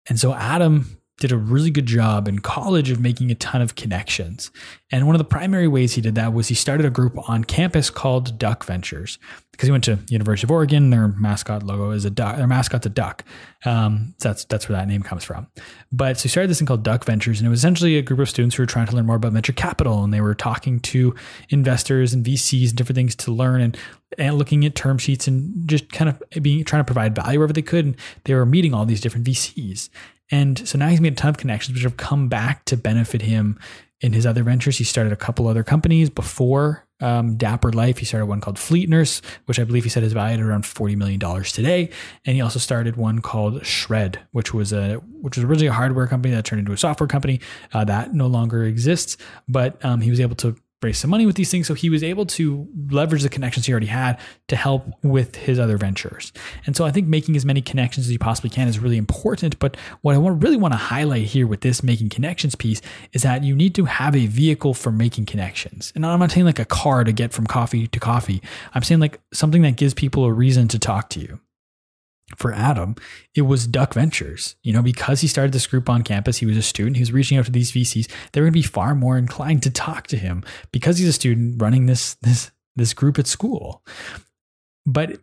And 0.09 0.19
so 0.19 0.35
Adam 0.35 0.99
did 1.19 1.31
a 1.31 1.37
really 1.37 1.71
good 1.71 1.87
job 1.87 2.27
in 2.27 2.41
college 2.41 2.91
of 2.91 3.01
making 3.01 3.31
a 3.31 3.35
ton 3.37 3.63
of 3.63 3.77
connections. 3.77 4.51
And 4.91 5.07
one 5.07 5.15
of 5.15 5.19
the 5.19 5.25
primary 5.25 5.69
ways 5.69 5.95
he 5.95 6.01
did 6.01 6.15
that 6.17 6.33
was 6.33 6.49
he 6.49 6.55
started 6.55 6.85
a 6.85 6.91
group 6.91 7.17
on 7.29 7.45
campus 7.45 7.91
called 7.91 8.39
Duck 8.39 8.65
Ventures 8.65 9.19
because 9.53 9.67
he 9.67 9.71
went 9.71 9.85
to 9.85 9.99
University 10.09 10.47
of 10.47 10.51
Oregon. 10.51 10.91
Their 10.91 11.09
mascot 11.09 11.63
logo 11.63 11.93
is 11.93 12.05
a 12.05 12.11
duck. 12.11 12.37
Their 12.37 12.47
mascot's 12.47 12.87
a 12.87 12.91
duck. 12.91 13.25
Um, 13.65 14.15
so 14.19 14.31
that's 14.31 14.45
that's 14.47 14.69
where 14.69 14.77
that 14.77 14.89
name 14.89 15.03
comes 15.03 15.23
from. 15.23 15.47
But 15.93 16.19
so 16.19 16.25
he 16.25 16.29
started 16.29 16.51
this 16.51 16.59
thing 16.59 16.67
called 16.67 16.83
Duck 16.83 17.05
Ventures, 17.05 17.39
and 17.39 17.47
it 17.47 17.51
was 17.51 17.61
essentially 17.61 17.97
a 17.97 18.03
group 18.03 18.19
of 18.19 18.29
students 18.29 18.57
who 18.57 18.63
were 18.63 18.67
trying 18.67 18.87
to 18.87 18.97
learn 18.97 19.07
more 19.07 19.17
about 19.17 19.33
venture 19.33 19.53
capital, 19.53 20.03
and 20.03 20.13
they 20.13 20.21
were 20.21 20.35
talking 20.35 20.81
to 20.81 21.15
investors 21.51 22.13
and 22.13 22.25
VCs 22.25 22.71
and 22.71 22.77
different 22.77 22.97
things 22.97 23.15
to 23.17 23.31
learn 23.33 23.61
and 23.61 23.79
and 24.19 24.37
looking 24.37 24.65
at 24.65 24.75
term 24.75 24.99
sheets 24.99 25.29
and 25.29 25.69
just 25.69 25.91
kind 25.93 26.11
of 26.11 26.43
being 26.43 26.65
trying 26.65 26.81
to 26.81 26.85
provide 26.85 27.15
value 27.15 27.39
wherever 27.39 27.53
they 27.53 27.63
could. 27.63 27.85
And 27.85 27.97
they 28.25 28.35
were 28.35 28.47
meeting 28.47 28.75
all 28.75 28.85
these 28.85 29.01
different 29.01 29.27
VCs. 29.27 29.89
And 30.33 30.67
so 30.67 30.79
now 30.79 30.89
he's 30.89 31.01
made 31.01 31.13
a 31.13 31.17
ton 31.17 31.29
of 31.29 31.39
connections, 31.39 31.77
which 31.77 31.85
have 31.85 31.97
come 31.97 32.29
back 32.29 32.65
to 32.65 32.77
benefit 32.77 33.23
him 33.23 33.61
in 34.01 34.13
his 34.13 34.27
other 34.27 34.43
ventures. 34.43 34.79
He 34.79 34.85
started 34.85 35.13
a 35.13 35.17
couple 35.17 35.47
other 35.47 35.63
companies 35.63 36.11
before 36.11 36.85
um, 37.01 37.37
Dapper 37.37 37.71
Life. 37.73 37.99
He 37.99 38.05
started 38.05 38.27
one 38.27 38.41
called 38.41 38.59
Fleet 38.59 38.89
Nurse, 38.89 39.23
which 39.47 39.61
I 39.61 39.65
believe 39.65 39.85
he 39.85 39.91
said 39.91 40.03
is 40.03 40.13
valued 40.13 40.41
at 40.41 40.47
around 40.47 40.67
forty 40.67 40.97
million 40.97 41.19
dollars 41.19 41.53
today. 41.53 41.91
And 42.25 42.35
he 42.35 42.41
also 42.41 42.59
started 42.59 42.97
one 42.97 43.21
called 43.21 43.65
Shred, 43.67 44.21
which 44.33 44.55
was 44.55 44.73
a 44.73 44.95
which 45.21 45.37
was 45.37 45.45
originally 45.45 45.69
a 45.69 45.73
hardware 45.73 46.07
company 46.07 46.35
that 46.35 46.45
turned 46.45 46.61
into 46.61 46.73
a 46.73 46.77
software 46.77 47.09
company 47.09 47.41
uh, 47.73 47.85
that 47.85 48.15
no 48.15 48.27
longer 48.27 48.65
exists. 48.65 49.17
But 49.49 49.85
um, 49.85 50.01
he 50.01 50.11
was 50.11 50.21
able 50.21 50.37
to 50.37 50.57
raise 50.83 50.99
some 50.99 51.11
money 51.11 51.27
with 51.27 51.37
these 51.37 51.51
things. 51.51 51.67
So 51.67 51.75
he 51.75 51.91
was 51.91 52.03
able 52.03 52.27
to 52.27 52.69
leverage 52.91 53.23
the 53.23 53.29
connections 53.29 53.67
he 53.67 53.73
already 53.73 53.87
had 53.87 54.19
to 54.49 54.57
help 54.57 54.87
with 55.03 55.37
his 55.37 55.59
other 55.59 55.77
ventures. 55.77 56.33
And 56.67 56.77
so 56.77 56.85
I 56.85 56.91
think 56.91 57.09
making 57.09 57.37
as 57.37 57.45
many 57.45 57.63
connections 57.63 58.07
as 58.07 58.13
you 58.13 58.19
possibly 58.19 58.51
can 58.51 58.69
is 58.69 58.79
really 58.79 58.97
important. 58.97 59.59
But 59.59 59.77
what 60.03 60.15
I 60.15 60.19
really 60.19 60.57
want 60.57 60.75
to 60.75 60.79
highlight 60.79 61.25
here 61.25 61.47
with 61.47 61.61
this 61.61 61.83
making 61.83 62.11
connections 62.11 62.55
piece 62.55 62.81
is 63.13 63.23
that 63.23 63.45
you 63.45 63.55
need 63.55 63.75
to 63.77 63.85
have 63.85 64.17
a 64.17 64.27
vehicle 64.27 64.75
for 64.75 64.91
making 64.91 65.27
connections. 65.27 65.93
And 65.95 66.05
I'm 66.05 66.21
not 66.21 66.31
saying 66.31 66.47
like 66.47 66.59
a 66.59 66.65
car 66.65 67.05
to 67.05 67.13
get 67.13 67.33
from 67.33 67.47
coffee 67.47 67.87
to 67.87 68.01
coffee. 68.01 68.43
I'm 68.75 68.83
saying 68.83 69.01
like 69.01 69.21
something 69.33 69.63
that 69.63 69.77
gives 69.77 69.95
people 69.95 70.25
a 70.25 70.33
reason 70.33 70.69
to 70.69 70.79
talk 70.79 71.09
to 71.11 71.21
you 71.21 71.41
for 72.37 72.53
Adam, 72.53 72.97
it 73.35 73.43
was 73.43 73.67
Duck 73.67 73.95
Ventures. 73.95 74.57
You 74.63 74.73
know, 74.73 74.83
because 74.83 75.21
he 75.21 75.29
started 75.29 75.53
this 75.53 75.67
group 75.67 75.89
on 75.89 76.03
campus, 76.03 76.39
he 76.39 76.47
was 76.47 76.57
a 76.57 76.63
student, 76.63 76.97
he 76.97 77.03
was 77.03 77.13
reaching 77.13 77.39
out 77.39 77.47
to 77.47 77.53
these 77.53 77.73
VCs. 77.73 78.11
They're 78.33 78.43
going 78.43 78.53
to 78.53 78.59
be 78.59 78.63
far 78.63 78.95
more 78.95 79.19
inclined 79.19 79.63
to 79.65 79.71
talk 79.71 80.07
to 80.09 80.17
him 80.17 80.45
because 80.73 80.99
he's 80.99 81.09
a 81.09 81.13
student 81.13 81.61
running 81.61 81.87
this 81.87 82.15
this 82.15 82.51
this 82.77 82.95
group 82.95 83.19
at 83.19 83.27
school. 83.27 83.83
But 84.87 85.21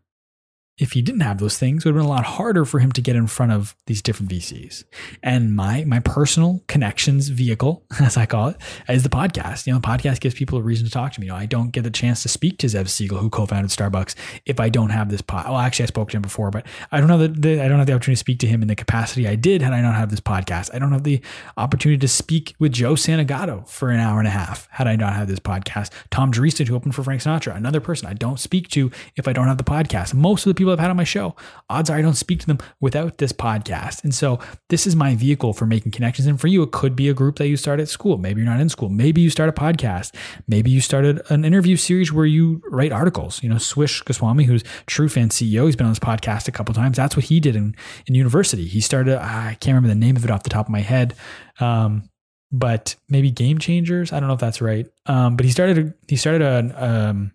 if 0.79 0.93
he 0.93 1.01
didn't 1.01 1.21
have 1.21 1.37
those 1.39 1.57
things, 1.57 1.85
it 1.85 1.89
would 1.89 1.95
have 1.95 2.03
been 2.03 2.09
a 2.09 2.13
lot 2.13 2.23
harder 2.23 2.63
for 2.63 2.79
him 2.79 2.91
to 2.93 3.01
get 3.01 3.15
in 3.15 3.27
front 3.27 3.51
of 3.51 3.75
these 3.85 4.01
different 4.01 4.31
VCs. 4.31 4.85
And 5.21 5.55
my 5.55 5.83
my 5.83 5.99
personal 5.99 6.63
connections 6.67 7.27
vehicle, 7.27 7.85
as 7.99 8.17
I 8.17 8.25
call 8.25 8.47
it, 8.47 8.57
is 8.87 9.03
the 9.03 9.09
podcast. 9.09 9.67
You 9.67 9.73
know, 9.73 9.79
the 9.79 9.87
podcast 9.87 10.21
gives 10.21 10.35
people 10.35 10.57
a 10.57 10.61
reason 10.61 10.85
to 10.85 10.91
talk 10.91 11.11
to 11.13 11.19
me. 11.19 11.27
You 11.27 11.33
know, 11.33 11.37
I 11.37 11.45
don't 11.45 11.71
get 11.71 11.83
the 11.83 11.91
chance 11.91 12.23
to 12.23 12.29
speak 12.29 12.57
to 12.59 12.67
Zev 12.67 12.87
Siegel, 12.87 13.17
who 13.17 13.29
co-founded 13.29 13.71
Starbucks, 13.71 14.15
if 14.45 14.59
I 14.59 14.69
don't 14.69 14.89
have 14.89 15.09
this 15.09 15.21
pod. 15.21 15.45
Well, 15.45 15.57
actually, 15.57 15.83
I 15.83 15.87
spoke 15.87 16.09
to 16.11 16.17
him 16.17 16.21
before, 16.21 16.49
but 16.49 16.65
I 16.91 16.99
don't 17.01 17.09
have 17.09 17.19
the, 17.19 17.27
the 17.27 17.61
I 17.61 17.67
don't 17.67 17.77
have 17.77 17.87
the 17.87 17.93
opportunity 17.93 18.15
to 18.15 18.19
speak 18.19 18.39
to 18.39 18.47
him 18.47 18.61
in 18.61 18.69
the 18.69 18.75
capacity 18.75 19.27
I 19.27 19.35
did 19.35 19.61
had 19.61 19.73
I 19.73 19.81
not 19.81 19.95
have 19.95 20.09
this 20.09 20.21
podcast. 20.21 20.73
I 20.73 20.79
don't 20.79 20.93
have 20.93 21.03
the 21.03 21.21
opportunity 21.57 21.99
to 21.99 22.07
speak 22.07 22.55
with 22.57 22.71
Joe 22.71 22.93
Santagato 22.93 23.67
for 23.67 23.89
an 23.89 23.99
hour 23.99 24.19
and 24.19 24.27
a 24.27 24.31
half 24.31 24.69
had 24.71 24.87
I 24.87 24.95
not 24.95 25.13
have 25.13 25.27
this 25.27 25.39
podcast. 25.39 25.91
Tom 26.09 26.31
Dreesen, 26.31 26.67
who 26.67 26.75
opened 26.75 26.95
for 26.95 27.03
Frank 27.03 27.21
Sinatra, 27.21 27.55
another 27.55 27.81
person 27.81 28.07
I 28.07 28.13
don't 28.13 28.39
speak 28.39 28.69
to 28.69 28.91
if 29.17 29.27
I 29.27 29.33
don't 29.33 29.47
have 29.47 29.57
the 29.57 29.63
podcast. 29.65 30.13
Most 30.13 30.45
of 30.45 30.51
the 30.51 30.55
people 30.55 30.68
people 30.69 30.79
I've 30.79 30.83
had 30.83 30.91
on 30.91 30.97
my 30.97 31.03
show. 31.03 31.35
Odds 31.69 31.89
are 31.89 31.97
I 31.97 32.01
don't 32.01 32.15
speak 32.15 32.39
to 32.41 32.47
them 32.47 32.59
without 32.79 33.17
this 33.17 33.31
podcast. 33.31 34.03
And 34.03 34.13
so 34.13 34.39
this 34.69 34.85
is 34.85 34.95
my 34.95 35.15
vehicle 35.15 35.53
for 35.53 35.65
making 35.65 35.91
connections. 35.91 36.27
And 36.27 36.39
for 36.39 36.47
you, 36.47 36.63
it 36.63 36.71
could 36.71 36.95
be 36.95 37.09
a 37.09 37.13
group 37.13 37.37
that 37.37 37.47
you 37.47 37.57
start 37.57 37.79
at 37.79 37.89
school. 37.89 38.17
Maybe 38.17 38.41
you're 38.41 38.49
not 38.49 38.59
in 38.59 38.69
school. 38.69 38.89
Maybe 38.89 39.21
you 39.21 39.29
start 39.29 39.49
a 39.49 39.53
podcast. 39.53 40.13
Maybe 40.47 40.69
you 40.69 40.81
started 40.81 41.21
an 41.29 41.45
interview 41.45 41.75
series 41.75 42.13
where 42.13 42.25
you 42.25 42.61
write 42.69 42.91
articles. 42.91 43.41
You 43.41 43.49
know, 43.49 43.57
Swish 43.57 44.01
Goswami, 44.01 44.43
who's 44.43 44.63
Trufan 44.87 45.29
CEO, 45.29 45.65
he's 45.65 45.75
been 45.75 45.87
on 45.87 45.91
this 45.91 45.99
podcast 45.99 46.47
a 46.47 46.51
couple 46.51 46.73
times. 46.73 46.97
That's 46.97 47.15
what 47.15 47.25
he 47.25 47.39
did 47.39 47.55
in, 47.55 47.75
in 48.05 48.15
university. 48.15 48.67
He 48.67 48.81
started, 48.81 49.17
I 49.17 49.57
can't 49.59 49.75
remember 49.75 49.89
the 49.89 49.95
name 49.95 50.15
of 50.15 50.23
it 50.23 50.31
off 50.31 50.43
the 50.43 50.49
top 50.49 50.67
of 50.67 50.71
my 50.71 50.81
head. 50.81 51.15
Um, 51.59 52.09
but 52.51 52.95
maybe 53.09 53.29
game 53.29 53.59
changers. 53.59 54.11
I 54.11 54.19
don't 54.19 54.27
know 54.27 54.33
if 54.33 54.39
that's 54.39 54.61
right. 54.61 54.87
Um, 55.05 55.35
but 55.35 55.45
he 55.45 55.51
started, 55.51 55.93
he 56.07 56.15
started 56.15 56.41
a, 56.41 56.83
um, 56.83 57.31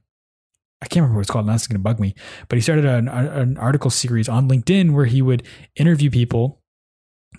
I 0.84 0.86
can't 0.86 1.02
remember 1.02 1.16
what 1.16 1.22
it's 1.22 1.30
called. 1.30 1.46
Now 1.46 1.54
it's 1.54 1.66
going 1.66 1.78
to 1.78 1.82
bug 1.82 1.98
me. 1.98 2.14
But 2.48 2.56
he 2.56 2.60
started 2.60 2.84
an, 2.84 3.08
an 3.08 3.56
article 3.56 3.88
series 3.88 4.28
on 4.28 4.50
LinkedIn 4.50 4.92
where 4.92 5.06
he 5.06 5.22
would 5.22 5.42
interview 5.76 6.10
people 6.10 6.60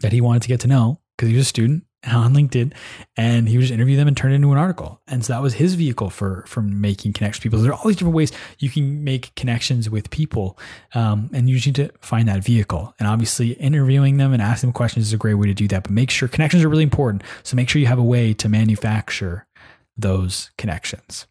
that 0.02 0.12
he 0.12 0.20
wanted 0.20 0.42
to 0.42 0.48
get 0.48 0.60
to 0.62 0.68
know 0.68 1.00
because 1.16 1.30
he 1.30 1.36
was 1.36 1.46
a 1.46 1.50
student 1.50 1.84
on 2.12 2.34
LinkedIn, 2.34 2.74
and 3.16 3.48
he 3.48 3.58
would 3.58 3.62
just 3.62 3.74
interview 3.74 3.96
them 3.96 4.08
and 4.08 4.18
turn 4.18 4.32
it 4.32 4.36
into 4.36 4.52
an 4.52 4.58
article. 4.58 5.00
And 5.08 5.24
so 5.24 5.34
that 5.34 5.44
was 5.44 5.54
his 5.54 5.76
vehicle 5.76 6.10
for 6.10 6.44
for 6.48 6.64
making 6.64 7.14
connections 7.14 7.44
with 7.44 7.52
people. 7.52 7.64
There 7.64 7.72
are 7.72 7.76
all 7.76 7.86
these 7.86 7.98
different 7.98 8.16
ways 8.16 8.32
you 8.58 8.72
can 8.72 9.04
make 9.04 9.34
connections 9.36 9.92
with 9.92 10.10
people, 10.10 10.58
um, 10.96 11.30
and 11.32 11.48
you 11.48 11.58
just 11.58 11.68
need 11.68 11.76
to 11.76 11.92
find 12.02 12.28
that 12.28 12.44
vehicle. 12.44 12.96
And 12.98 13.08
obviously, 13.08 13.52
interviewing 13.52 14.18
them 14.18 14.34
and 14.34 14.42
asking 14.42 14.70
them 14.70 14.74
questions 14.74 15.06
is 15.06 15.14
a 15.14 15.18
great 15.18 15.36
way 15.36 15.46
to 15.46 15.54
do 15.54 15.68
that. 15.68 15.84
But 15.84 15.92
make 15.92 16.10
sure 16.10 16.28
connections 16.28 16.64
are 16.64 16.70
really 16.70 16.84
important. 16.84 17.24
So 17.44 17.56
make 17.56 17.70
sure 17.70 17.80
you 17.80 17.88
have 17.88 18.00
a 18.00 18.04
way 18.04 18.34
to 18.34 18.50
manufacture 18.50 19.46
those 19.96 20.50
connections. 20.58 21.28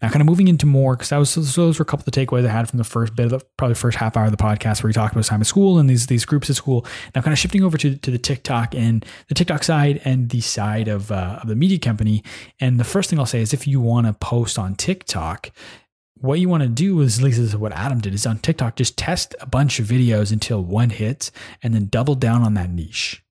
Now, 0.00 0.08
kind 0.08 0.20
of 0.20 0.26
moving 0.26 0.48
into 0.48 0.66
more, 0.66 0.96
because 0.96 1.10
that 1.10 1.18
was 1.18 1.30
so 1.30 1.40
those 1.40 1.78
were 1.78 1.82
a 1.82 1.86
couple 1.86 2.02
of 2.02 2.12
the 2.12 2.26
takeaways 2.26 2.46
I 2.46 2.50
had 2.50 2.68
from 2.68 2.78
the 2.78 2.84
first 2.84 3.14
bit 3.14 3.26
of 3.26 3.30
the 3.30 3.46
probably 3.56 3.74
first 3.74 3.98
half 3.98 4.16
hour 4.16 4.26
of 4.26 4.30
the 4.30 4.36
podcast 4.36 4.82
where 4.82 4.88
we 4.88 4.92
talked 4.92 5.12
about 5.14 5.24
time 5.24 5.40
at 5.40 5.46
school 5.46 5.78
and 5.78 5.88
these 5.88 6.06
these 6.06 6.24
groups 6.24 6.50
at 6.50 6.56
school. 6.56 6.86
Now, 7.14 7.22
kind 7.22 7.32
of 7.32 7.38
shifting 7.38 7.62
over 7.62 7.76
to 7.78 7.96
to 7.96 8.10
the 8.10 8.18
TikTok 8.18 8.74
and 8.74 9.04
the 9.28 9.34
TikTok 9.34 9.64
side 9.64 10.00
and 10.04 10.30
the 10.30 10.40
side 10.40 10.88
of 10.88 11.10
uh, 11.10 11.40
of 11.42 11.48
the 11.48 11.56
media 11.56 11.78
company. 11.78 12.22
And 12.60 12.78
the 12.78 12.84
first 12.84 13.10
thing 13.10 13.18
I'll 13.18 13.26
say 13.26 13.40
is 13.40 13.52
if 13.52 13.66
you 13.66 13.80
want 13.80 14.06
to 14.06 14.12
post 14.12 14.58
on 14.58 14.74
TikTok, 14.74 15.50
what 16.18 16.40
you 16.40 16.48
want 16.48 16.62
to 16.62 16.68
do 16.68 17.00
is, 17.00 17.18
at 17.18 17.24
least 17.24 17.38
this 17.38 17.48
is 17.48 17.56
what 17.56 17.72
Adam 17.72 18.00
did, 18.00 18.14
is 18.14 18.26
on 18.26 18.38
TikTok, 18.38 18.76
just 18.76 18.96
test 18.96 19.34
a 19.40 19.46
bunch 19.46 19.78
of 19.78 19.86
videos 19.86 20.32
until 20.32 20.62
one 20.62 20.90
hits 20.90 21.30
and 21.62 21.74
then 21.74 21.86
double 21.86 22.14
down 22.14 22.42
on 22.42 22.54
that 22.54 22.70
niche 22.70 23.22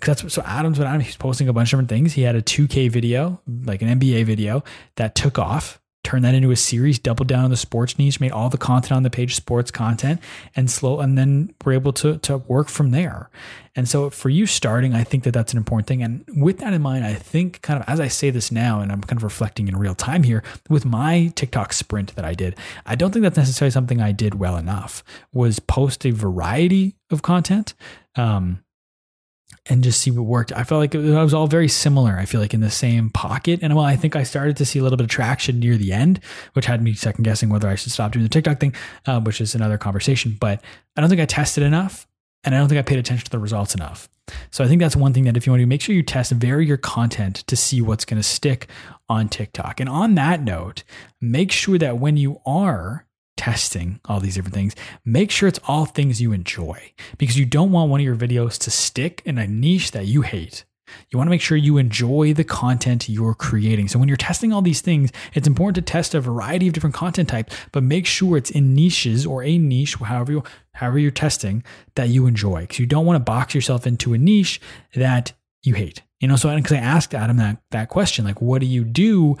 that's 0.00 0.32
so 0.32 0.42
Adams 0.42 0.78
when 0.78 0.88
Adam 0.88 1.00
he's 1.00 1.16
posting 1.16 1.48
a 1.48 1.52
bunch 1.52 1.68
of 1.68 1.70
different 1.70 1.88
things. 1.88 2.12
He 2.12 2.22
had 2.22 2.36
a 2.36 2.42
2K 2.42 2.90
video, 2.90 3.40
like 3.64 3.82
an 3.82 4.00
NBA 4.00 4.24
video 4.24 4.62
that 4.96 5.14
took 5.14 5.38
off 5.38 5.80
turned 6.04 6.24
that 6.24 6.34
into 6.34 6.50
a 6.50 6.56
series, 6.56 6.98
doubled 6.98 7.26
down 7.26 7.44
on 7.44 7.50
the 7.50 7.56
sports 7.56 7.98
niche, 7.98 8.20
made 8.20 8.30
all 8.30 8.48
the 8.48 8.58
content 8.58 8.92
on 8.92 9.02
the 9.02 9.10
page 9.10 9.34
sports 9.34 9.70
content, 9.70 10.20
and 10.54 10.70
slow, 10.70 11.00
and 11.00 11.18
then 11.18 11.52
we're 11.64 11.72
able 11.72 11.92
to 11.94 12.18
to 12.18 12.38
work 12.38 12.68
from 12.68 12.90
there. 12.90 13.30
And 13.74 13.88
so 13.88 14.10
for 14.10 14.28
you 14.28 14.46
starting, 14.46 14.94
I 14.94 15.02
think 15.02 15.24
that 15.24 15.32
that's 15.32 15.52
an 15.52 15.58
important 15.58 15.88
thing. 15.88 16.02
And 16.02 16.24
with 16.36 16.58
that 16.58 16.72
in 16.72 16.82
mind, 16.82 17.04
I 17.04 17.14
think 17.14 17.62
kind 17.62 17.82
of 17.82 17.88
as 17.88 17.98
I 17.98 18.06
say 18.06 18.30
this 18.30 18.52
now, 18.52 18.80
and 18.80 18.92
I'm 18.92 19.00
kind 19.00 19.18
of 19.18 19.24
reflecting 19.24 19.66
in 19.66 19.76
real 19.76 19.94
time 19.94 20.22
here 20.22 20.44
with 20.68 20.84
my 20.84 21.32
TikTok 21.34 21.72
sprint 21.72 22.14
that 22.14 22.24
I 22.24 22.34
did, 22.34 22.56
I 22.86 22.94
don't 22.94 23.10
think 23.10 23.24
that's 23.24 23.38
necessarily 23.38 23.72
something 23.72 24.00
I 24.00 24.12
did 24.12 24.34
well 24.34 24.56
enough. 24.56 25.02
Was 25.32 25.58
post 25.58 26.04
a 26.06 26.12
variety 26.12 26.94
of 27.10 27.22
content. 27.22 27.74
Um, 28.14 28.62
and 29.66 29.82
just 29.82 30.00
see 30.00 30.10
what 30.10 30.24
worked. 30.24 30.52
I 30.52 30.64
felt 30.64 30.80
like 30.80 30.94
it 30.94 30.98
was 30.98 31.32
all 31.32 31.46
very 31.46 31.68
similar. 31.68 32.16
I 32.18 32.26
feel 32.26 32.40
like 32.40 32.52
in 32.52 32.60
the 32.60 32.70
same 32.70 33.10
pocket. 33.10 33.60
And 33.62 33.74
well, 33.74 33.84
I 33.84 33.96
think 33.96 34.14
I 34.14 34.22
started 34.22 34.56
to 34.58 34.66
see 34.66 34.78
a 34.78 34.82
little 34.82 34.98
bit 34.98 35.04
of 35.04 35.10
traction 35.10 35.58
near 35.58 35.76
the 35.76 35.92
end, 35.92 36.20
which 36.52 36.66
had 36.66 36.82
me 36.82 36.92
second 36.94 37.24
guessing 37.24 37.48
whether 37.48 37.68
I 37.68 37.74
should 37.74 37.92
stop 37.92 38.12
doing 38.12 38.24
the 38.24 38.28
TikTok 38.28 38.60
thing, 38.60 38.74
uh, 39.06 39.20
which 39.20 39.40
is 39.40 39.54
another 39.54 39.78
conversation. 39.78 40.36
But 40.38 40.62
I 40.96 41.00
don't 41.00 41.08
think 41.08 41.22
I 41.22 41.26
tested 41.26 41.62
enough 41.62 42.06
and 42.44 42.54
I 42.54 42.58
don't 42.58 42.68
think 42.68 42.78
I 42.78 42.82
paid 42.82 42.98
attention 42.98 43.24
to 43.24 43.30
the 43.30 43.38
results 43.38 43.74
enough. 43.74 44.08
So 44.50 44.64
I 44.64 44.68
think 44.68 44.80
that's 44.80 44.96
one 44.96 45.12
thing 45.12 45.24
that 45.24 45.36
if 45.36 45.46
you 45.46 45.52
want 45.52 45.60
to 45.60 45.66
make 45.66 45.80
sure 45.80 45.94
you 45.94 46.02
test, 46.02 46.32
vary 46.32 46.66
your 46.66 46.76
content 46.76 47.36
to 47.46 47.56
see 47.56 47.80
what's 47.80 48.04
going 48.04 48.20
to 48.20 48.28
stick 48.28 48.68
on 49.08 49.28
TikTok. 49.28 49.80
And 49.80 49.88
on 49.88 50.14
that 50.14 50.42
note, 50.42 50.82
make 51.20 51.52
sure 51.52 51.78
that 51.78 51.98
when 51.98 52.16
you 52.16 52.40
are 52.46 53.06
testing 53.44 54.00
all 54.06 54.20
these 54.20 54.36
different 54.36 54.54
things, 54.54 54.74
make 55.04 55.30
sure 55.30 55.46
it's 55.46 55.60
all 55.68 55.84
things 55.84 56.18
you 56.18 56.32
enjoy 56.32 56.80
because 57.18 57.38
you 57.38 57.44
don't 57.44 57.72
want 57.72 57.90
one 57.90 58.00
of 58.00 58.04
your 58.04 58.16
videos 58.16 58.56
to 58.58 58.70
stick 58.70 59.20
in 59.26 59.36
a 59.36 59.46
niche 59.46 59.90
that 59.90 60.06
you 60.06 60.22
hate. 60.22 60.64
You 61.10 61.18
want 61.18 61.26
to 61.26 61.30
make 61.30 61.42
sure 61.42 61.58
you 61.58 61.76
enjoy 61.76 62.32
the 62.32 62.44
content 62.44 63.06
you're 63.06 63.34
creating. 63.34 63.88
So 63.88 63.98
when 63.98 64.08
you're 64.08 64.16
testing 64.16 64.50
all 64.50 64.62
these 64.62 64.80
things, 64.80 65.10
it's 65.34 65.46
important 65.46 65.74
to 65.74 65.82
test 65.92 66.14
a 66.14 66.22
variety 66.22 66.68
of 66.68 66.72
different 66.72 66.94
content 66.94 67.28
types, 67.28 67.54
but 67.70 67.82
make 67.82 68.06
sure 68.06 68.38
it's 68.38 68.50
in 68.50 68.74
niches 68.74 69.26
or 69.26 69.42
a 69.42 69.58
niche, 69.58 69.96
however 69.96 70.32
you 70.32 70.42
however 70.72 70.98
you're 70.98 71.10
testing, 71.10 71.62
that 71.96 72.08
you 72.08 72.26
enjoy. 72.26 72.62
Because 72.62 72.78
you 72.78 72.86
don't 72.86 73.04
want 73.04 73.16
to 73.16 73.30
box 73.30 73.54
yourself 73.54 73.86
into 73.86 74.14
a 74.14 74.18
niche 74.18 74.58
that 74.94 75.34
you 75.62 75.74
hate. 75.74 76.00
You 76.18 76.28
know, 76.28 76.36
so 76.36 76.54
because 76.56 76.72
I 76.72 76.78
asked 76.78 77.14
Adam 77.14 77.36
that 77.36 77.58
that 77.72 77.90
question, 77.90 78.24
like, 78.24 78.40
what 78.40 78.60
do 78.60 78.66
you 78.66 78.84
do? 78.84 79.36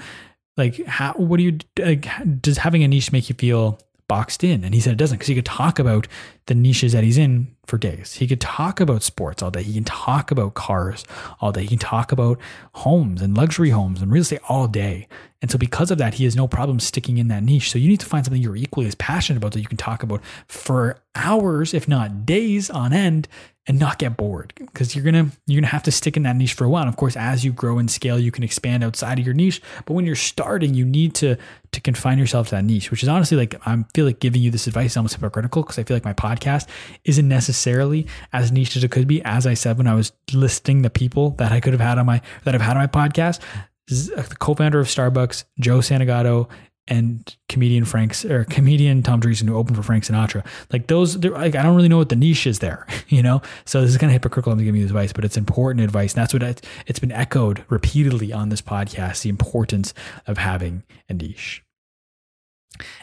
Like, 0.58 0.84
how? 0.84 1.14
What 1.14 1.38
do 1.38 1.42
you? 1.42 1.58
Like, 1.78 2.06
does 2.42 2.58
having 2.58 2.84
a 2.84 2.88
niche 2.88 3.10
make 3.10 3.30
you 3.30 3.34
feel 3.34 3.80
boxed 4.08 4.44
in. 4.44 4.64
And 4.64 4.74
he 4.74 4.80
said 4.80 4.92
it 4.92 4.98
doesn't 4.98 5.16
because 5.16 5.28
he 5.28 5.34
could 5.34 5.46
talk 5.46 5.78
about 5.78 6.06
the 6.46 6.54
niches 6.54 6.92
that 6.92 7.04
he's 7.04 7.18
in 7.18 7.54
for 7.66 7.78
days. 7.78 8.14
He 8.14 8.26
could 8.26 8.40
talk 8.40 8.80
about 8.80 9.02
sports 9.02 9.42
all 9.42 9.50
day. 9.50 9.62
He 9.62 9.74
can 9.74 9.84
talk 9.84 10.30
about 10.30 10.54
cars 10.54 11.04
all 11.40 11.52
day. 11.52 11.62
He 11.62 11.68
can 11.68 11.78
talk 11.78 12.12
about 12.12 12.38
homes 12.74 13.22
and 13.22 13.36
luxury 13.36 13.70
homes 13.70 14.02
and 14.02 14.12
real 14.12 14.22
estate 14.22 14.40
all 14.48 14.66
day. 14.68 15.08
And 15.40 15.50
so, 15.50 15.58
because 15.58 15.90
of 15.90 15.98
that, 15.98 16.14
he 16.14 16.24
has 16.24 16.36
no 16.36 16.48
problem 16.48 16.80
sticking 16.80 17.18
in 17.18 17.28
that 17.28 17.42
niche. 17.42 17.70
So, 17.70 17.78
you 17.78 17.88
need 17.88 18.00
to 18.00 18.06
find 18.06 18.24
something 18.24 18.40
you're 18.40 18.56
equally 18.56 18.86
as 18.86 18.94
passionate 18.94 19.38
about 19.38 19.52
that 19.52 19.60
you 19.60 19.66
can 19.66 19.76
talk 19.76 20.02
about 20.02 20.22
for 20.48 20.98
hours, 21.14 21.74
if 21.74 21.86
not 21.86 22.26
days 22.26 22.70
on 22.70 22.92
end, 22.92 23.28
and 23.66 23.78
not 23.78 23.98
get 23.98 24.16
bored 24.16 24.52
because 24.56 24.94
you're 24.94 25.04
gonna 25.04 25.30
you're 25.46 25.60
gonna 25.60 25.70
have 25.70 25.82
to 25.84 25.92
stick 25.92 26.16
in 26.16 26.22
that 26.24 26.36
niche 26.36 26.52
for 26.52 26.64
a 26.64 26.68
while. 26.68 26.82
And 26.82 26.88
of 26.88 26.96
course, 26.96 27.16
as 27.16 27.44
you 27.44 27.52
grow 27.52 27.78
and 27.78 27.90
scale, 27.90 28.18
you 28.18 28.30
can 28.30 28.44
expand 28.44 28.84
outside 28.84 29.18
of 29.18 29.24
your 29.24 29.34
niche. 29.34 29.62
But 29.86 29.94
when 29.94 30.04
you're 30.04 30.16
starting, 30.16 30.74
you 30.74 30.84
need 30.84 31.14
to 31.16 31.36
to 31.72 31.80
confine 31.80 32.18
yourself 32.18 32.48
to 32.48 32.56
that 32.56 32.64
niche, 32.64 32.90
which 32.90 33.02
is 33.02 33.08
honestly 33.08 33.36
like 33.36 33.54
I 33.66 33.82
feel 33.94 34.04
like 34.04 34.20
giving 34.20 34.42
you 34.42 34.50
this 34.50 34.66
advice 34.66 34.92
is 34.92 34.96
almost 34.96 35.14
hypocritical 35.14 35.62
because 35.62 35.78
I 35.78 35.84
feel 35.84 35.96
like 35.96 36.04
my 36.04 36.12
podcast 36.12 36.68
isn't 37.04 37.28
necessarily 37.28 38.06
as 38.32 38.52
niche 38.52 38.76
as 38.76 38.84
it 38.84 38.90
could 38.90 39.08
be. 39.08 39.22
As 39.24 39.46
I 39.46 39.54
said 39.54 39.78
when 39.78 39.86
I 39.86 39.94
was 39.94 40.12
listing 40.32 40.82
the 40.82 40.90
people 40.90 41.30
that 41.32 41.52
I 41.52 41.60
could 41.60 41.72
have 41.72 41.80
had 41.80 41.98
on 41.98 42.06
my 42.06 42.20
that 42.44 42.54
I've 42.54 42.60
had 42.60 42.76
on 42.76 42.82
my 42.82 42.86
podcast, 42.86 43.40
the 43.86 44.36
co-founder 44.38 44.78
of 44.78 44.88
Starbucks, 44.88 45.44
Joe 45.58 45.78
Santagato, 45.78 46.48
and 46.86 47.36
comedian 47.48 47.84
Frank's 47.84 48.24
or 48.24 48.44
comedian 48.44 49.02
Tom 49.02 49.20
Dreesen 49.20 49.48
who 49.48 49.56
opened 49.56 49.76
for 49.76 49.82
Frank 49.82 50.04
Sinatra. 50.04 50.44
Like 50.72 50.86
those, 50.88 51.16
like 51.16 51.54
I 51.54 51.62
don't 51.62 51.76
really 51.76 51.88
know 51.88 51.98
what 51.98 52.10
the 52.10 52.16
niche 52.16 52.46
is 52.46 52.58
there, 52.58 52.86
you 53.08 53.22
know. 53.22 53.42
So 53.64 53.80
this 53.80 53.90
is 53.90 53.98
kind 53.98 54.10
of 54.10 54.12
hypocritical. 54.12 54.52
I'm 54.52 54.58
giving 54.58 54.76
you 54.76 54.82
this 54.82 54.90
advice, 54.90 55.12
but 55.12 55.24
it's 55.24 55.36
important 55.36 55.84
advice, 55.84 56.14
and 56.14 56.22
that's 56.22 56.32
what 56.32 56.42
it, 56.42 56.66
it's 56.86 56.98
been 56.98 57.12
echoed 57.12 57.64
repeatedly 57.68 58.32
on 58.32 58.48
this 58.48 58.62
podcast: 58.62 59.22
the 59.22 59.30
importance 59.30 59.94
of 60.26 60.38
having 60.38 60.82
a 61.08 61.14
niche. 61.14 61.62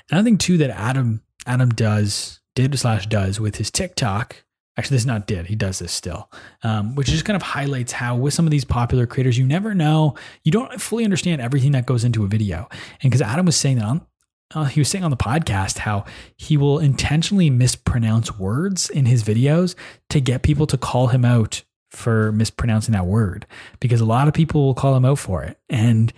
Another 0.10 0.26
thing 0.26 0.38
too 0.38 0.58
that 0.58 0.70
Adam 0.70 1.22
Adam 1.46 1.70
does 1.70 2.40
did 2.56 2.78
slash 2.78 3.08
does 3.08 3.40
with 3.40 3.56
his 3.56 3.72
TikTok 3.72 4.44
Actually, 4.82 4.96
this 4.96 5.04
is 5.04 5.06
not 5.06 5.28
did. 5.28 5.46
He 5.46 5.56
does 5.56 5.78
this 5.78 5.92
still, 5.92 6.28
um, 6.64 6.96
which 6.96 7.06
just 7.06 7.24
kind 7.24 7.36
of 7.36 7.44
highlights 7.44 7.92
how 7.92 8.16
with 8.16 8.34
some 8.34 8.48
of 8.48 8.52
these 8.52 8.66
popular 8.66 9.06
creators, 9.06 9.38
you 9.38 9.46
never 9.46 9.76
know, 9.76 10.16
you 10.44 10.52
don't 10.52 10.82
fully 10.82 11.04
understand 11.04 11.40
everything 11.40 11.74
that 11.74 11.86
goes 11.86 12.04
into 12.04 12.24
a 12.24 12.28
video. 12.28 12.68
And 13.00 13.12
because 13.12 13.22
Adam 13.22 13.46
was 13.46 13.56
saying 13.56 13.78
that 13.78 13.86
on, 13.86 14.08
uh, 14.56 14.64
he 14.64 14.80
was 14.80 14.90
saying 14.90 15.04
on 15.04 15.12
the 15.12 15.18
podcast 15.18 15.78
how 15.78 16.06
he 16.36 16.58
will 16.58 16.80
intentionally 16.80 17.52
mispronounce 17.52 18.40
words 18.40 18.90
in 18.90 19.06
his 19.06 19.24
videos 19.24 19.76
to 20.10 20.20
get 20.20 20.42
people 20.42 20.66
to 20.66 20.80
call 20.80 21.10
him 21.10 21.24
out 21.26 21.62
for 21.92 22.32
mispronouncing 22.32 22.94
that 22.94 23.06
word 23.06 23.46
because 23.80 24.02
a 24.02 24.06
lot 24.06 24.28
of 24.28 24.34
people 24.34 24.66
will 24.66 24.74
call 24.74 24.96
him 24.96 25.06
out 25.06 25.20
for 25.20 25.44
it. 25.44 25.60
And 25.70 26.12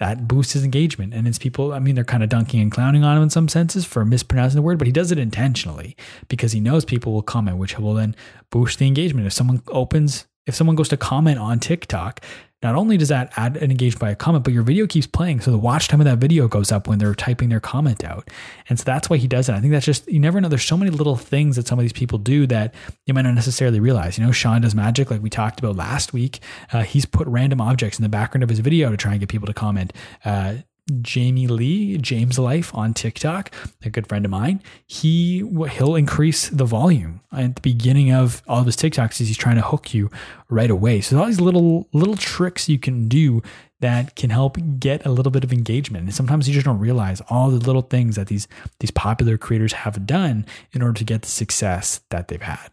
that 0.00 0.26
boosts 0.26 0.54
his 0.54 0.64
engagement. 0.64 1.14
And 1.14 1.28
it's 1.28 1.38
people, 1.38 1.72
I 1.72 1.78
mean, 1.78 1.94
they're 1.94 2.04
kind 2.04 2.22
of 2.22 2.30
dunking 2.30 2.60
and 2.60 2.72
clowning 2.72 3.04
on 3.04 3.18
him 3.18 3.22
in 3.22 3.30
some 3.30 3.48
senses 3.48 3.84
for 3.84 4.04
mispronouncing 4.04 4.56
the 4.56 4.62
word, 4.62 4.78
but 4.78 4.86
he 4.86 4.92
does 4.92 5.12
it 5.12 5.18
intentionally 5.18 5.94
because 6.28 6.52
he 6.52 6.60
knows 6.60 6.84
people 6.84 7.12
will 7.12 7.22
comment, 7.22 7.58
which 7.58 7.78
will 7.78 7.94
then 7.94 8.16
boost 8.50 8.78
the 8.78 8.86
engagement. 8.86 9.26
If 9.26 9.34
someone 9.34 9.62
opens, 9.68 10.26
if 10.46 10.54
someone 10.54 10.74
goes 10.74 10.88
to 10.88 10.96
comment 10.96 11.38
on 11.38 11.60
TikTok, 11.60 12.24
not 12.62 12.74
only 12.74 12.96
does 12.96 13.08
that 13.08 13.32
add 13.36 13.56
an 13.56 13.70
engagement 13.70 14.00
by 14.00 14.10
a 14.10 14.16
comment, 14.16 14.44
but 14.44 14.52
your 14.52 14.62
video 14.62 14.86
keeps 14.86 15.06
playing. 15.06 15.40
So 15.40 15.50
the 15.50 15.58
watch 15.58 15.88
time 15.88 16.00
of 16.00 16.04
that 16.04 16.18
video 16.18 16.46
goes 16.46 16.70
up 16.70 16.86
when 16.86 16.98
they're 16.98 17.14
typing 17.14 17.48
their 17.48 17.60
comment 17.60 18.04
out. 18.04 18.28
And 18.68 18.78
so 18.78 18.84
that's 18.84 19.08
why 19.08 19.16
he 19.16 19.26
does 19.26 19.48
it. 19.48 19.54
I 19.54 19.60
think 19.60 19.72
that's 19.72 19.86
just, 19.86 20.06
you 20.08 20.20
never 20.20 20.40
know. 20.40 20.48
There's 20.48 20.64
so 20.64 20.76
many 20.76 20.90
little 20.90 21.16
things 21.16 21.56
that 21.56 21.66
some 21.66 21.78
of 21.78 21.82
these 21.82 21.92
people 21.92 22.18
do 22.18 22.46
that 22.48 22.74
you 23.06 23.14
might 23.14 23.22
not 23.22 23.34
necessarily 23.34 23.80
realize. 23.80 24.18
You 24.18 24.26
know, 24.26 24.32
Sean 24.32 24.60
does 24.60 24.74
magic, 24.74 25.10
like 25.10 25.22
we 25.22 25.30
talked 25.30 25.58
about 25.58 25.76
last 25.76 26.12
week. 26.12 26.40
Uh, 26.72 26.82
he's 26.82 27.06
put 27.06 27.26
random 27.28 27.60
objects 27.60 27.98
in 27.98 28.02
the 28.02 28.08
background 28.08 28.42
of 28.42 28.50
his 28.50 28.58
video 28.58 28.90
to 28.90 28.96
try 28.96 29.12
and 29.12 29.20
get 29.20 29.28
people 29.28 29.46
to 29.46 29.54
comment. 29.54 29.92
Uh, 30.24 30.56
Jamie 31.02 31.46
Lee, 31.46 31.98
James 31.98 32.38
Life 32.38 32.74
on 32.74 32.94
TikTok, 32.94 33.54
a 33.84 33.90
good 33.90 34.06
friend 34.06 34.24
of 34.24 34.30
mine, 34.30 34.62
he 34.86 35.38
he'll 35.70 35.94
increase 35.94 36.48
the 36.48 36.64
volume 36.64 37.20
at 37.32 37.56
the 37.56 37.60
beginning 37.60 38.12
of 38.12 38.42
all 38.48 38.60
of 38.60 38.66
his 38.66 38.76
TikToks 38.76 39.18
he's 39.18 39.36
trying 39.36 39.56
to 39.56 39.62
hook 39.62 39.94
you 39.94 40.10
right 40.48 40.70
away. 40.70 41.00
So 41.00 41.18
all 41.18 41.26
these 41.26 41.40
little 41.40 41.88
little 41.92 42.16
tricks 42.16 42.68
you 42.68 42.78
can 42.78 43.08
do 43.08 43.42
that 43.80 44.14
can 44.14 44.30
help 44.30 44.58
get 44.78 45.04
a 45.06 45.10
little 45.10 45.32
bit 45.32 45.44
of 45.44 45.52
engagement. 45.52 46.04
And 46.04 46.14
sometimes 46.14 46.46
you 46.46 46.54
just 46.54 46.66
don't 46.66 46.78
realize 46.78 47.22
all 47.30 47.50
the 47.50 47.58
little 47.58 47.82
things 47.82 48.16
that 48.16 48.28
these 48.28 48.46
these 48.78 48.90
popular 48.90 49.38
creators 49.38 49.72
have 49.72 50.06
done 50.06 50.46
in 50.72 50.82
order 50.82 50.94
to 50.98 51.04
get 51.04 51.22
the 51.22 51.28
success 51.28 52.00
that 52.10 52.28
they've 52.28 52.42
had. 52.42 52.70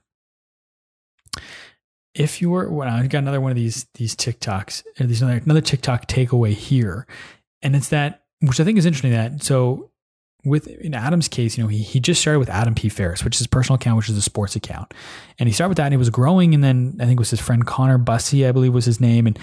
If 2.13 2.41
you 2.41 2.49
were, 2.49 2.67
well, 2.69 2.89
I 2.89 3.05
got 3.05 3.19
another 3.19 3.39
one 3.39 3.51
of 3.51 3.57
these 3.57 3.85
these 3.93 4.15
TikToks, 4.15 4.83
there's 4.97 5.21
another 5.21 5.41
another 5.43 5.61
TikTok 5.61 6.07
takeaway 6.07 6.53
here 6.53 7.07
and 7.61 7.75
it's 7.75 7.89
that 7.89 8.23
which 8.41 8.59
I 8.59 8.63
think 8.63 8.77
is 8.77 8.85
interesting 8.85 9.11
that 9.11 9.43
so 9.43 9.91
with 10.45 10.67
in 10.67 10.93
Adam's 10.93 11.27
case, 11.27 11.57
you 11.57 11.63
know, 11.63 11.67
he 11.67 11.79
he 11.79 11.99
just 11.99 12.21
started 12.21 12.39
with 12.39 12.49
Adam 12.49 12.73
P. 12.73 12.89
Faris, 12.89 13.23
which 13.23 13.35
is 13.35 13.39
his 13.39 13.47
personal 13.47 13.75
account, 13.75 13.97
which 13.97 14.09
is 14.09 14.17
a 14.17 14.21
sports 14.21 14.55
account. 14.55 14.93
And 15.39 15.49
he 15.49 15.53
started 15.53 15.69
with 15.69 15.77
that 15.77 15.85
and 15.85 15.93
it 15.93 15.97
was 15.97 16.09
growing. 16.09 16.53
And 16.53 16.63
then 16.63 16.95
I 16.99 17.05
think 17.05 17.19
it 17.19 17.19
was 17.19 17.31
his 17.31 17.41
friend 17.41 17.65
Connor 17.65 17.97
Bussey, 17.97 18.47
I 18.47 18.51
believe 18.51 18.73
was 18.73 18.85
his 18.85 19.01
name. 19.01 19.27
And 19.27 19.37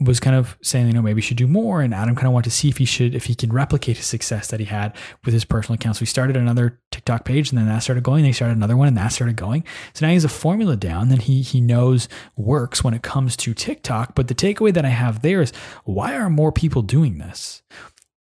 was 0.00 0.20
kind 0.20 0.36
of 0.36 0.58
saying, 0.62 0.88
you 0.88 0.92
know, 0.92 1.02
maybe 1.02 1.20
he 1.20 1.26
should 1.26 1.36
do 1.36 1.46
more. 1.46 1.80
And 1.80 1.94
Adam 1.94 2.14
kind 2.14 2.26
of 2.26 2.32
wanted 2.32 2.50
to 2.50 2.56
see 2.56 2.68
if 2.68 2.78
he 2.78 2.84
should, 2.84 3.14
if 3.14 3.26
he 3.26 3.34
can 3.34 3.52
replicate 3.52 3.96
his 3.96 4.06
success 4.06 4.48
that 4.48 4.60
he 4.60 4.66
had 4.66 4.94
with 5.24 5.32
his 5.32 5.44
personal 5.44 5.74
accounts. 5.76 5.98
So 5.98 6.04
he 6.04 6.06
started 6.06 6.36
another 6.36 6.78
TikTok 6.90 7.24
page 7.24 7.50
and 7.50 7.58
then 7.58 7.66
that 7.66 7.82
started 7.82 8.04
going. 8.04 8.22
They 8.22 8.32
started 8.32 8.56
another 8.56 8.76
one 8.76 8.88
and 8.88 8.96
that 8.96 9.12
started 9.12 9.36
going. 9.36 9.64
So 9.94 10.04
now 10.04 10.10
he 10.10 10.14
has 10.14 10.24
a 10.24 10.28
formula 10.28 10.76
down 10.76 11.08
that 11.08 11.22
he 11.22 11.42
he 11.42 11.60
knows 11.60 12.08
works 12.36 12.84
when 12.84 12.94
it 12.94 13.02
comes 13.02 13.36
to 13.38 13.54
TikTok. 13.54 14.14
But 14.14 14.28
the 14.28 14.34
takeaway 14.34 14.72
that 14.74 14.84
I 14.84 14.90
have 14.90 15.22
there 15.22 15.40
is 15.40 15.52
why 15.84 16.14
are 16.14 16.28
more 16.28 16.52
people 16.52 16.82
doing 16.82 17.18
this? 17.18 17.62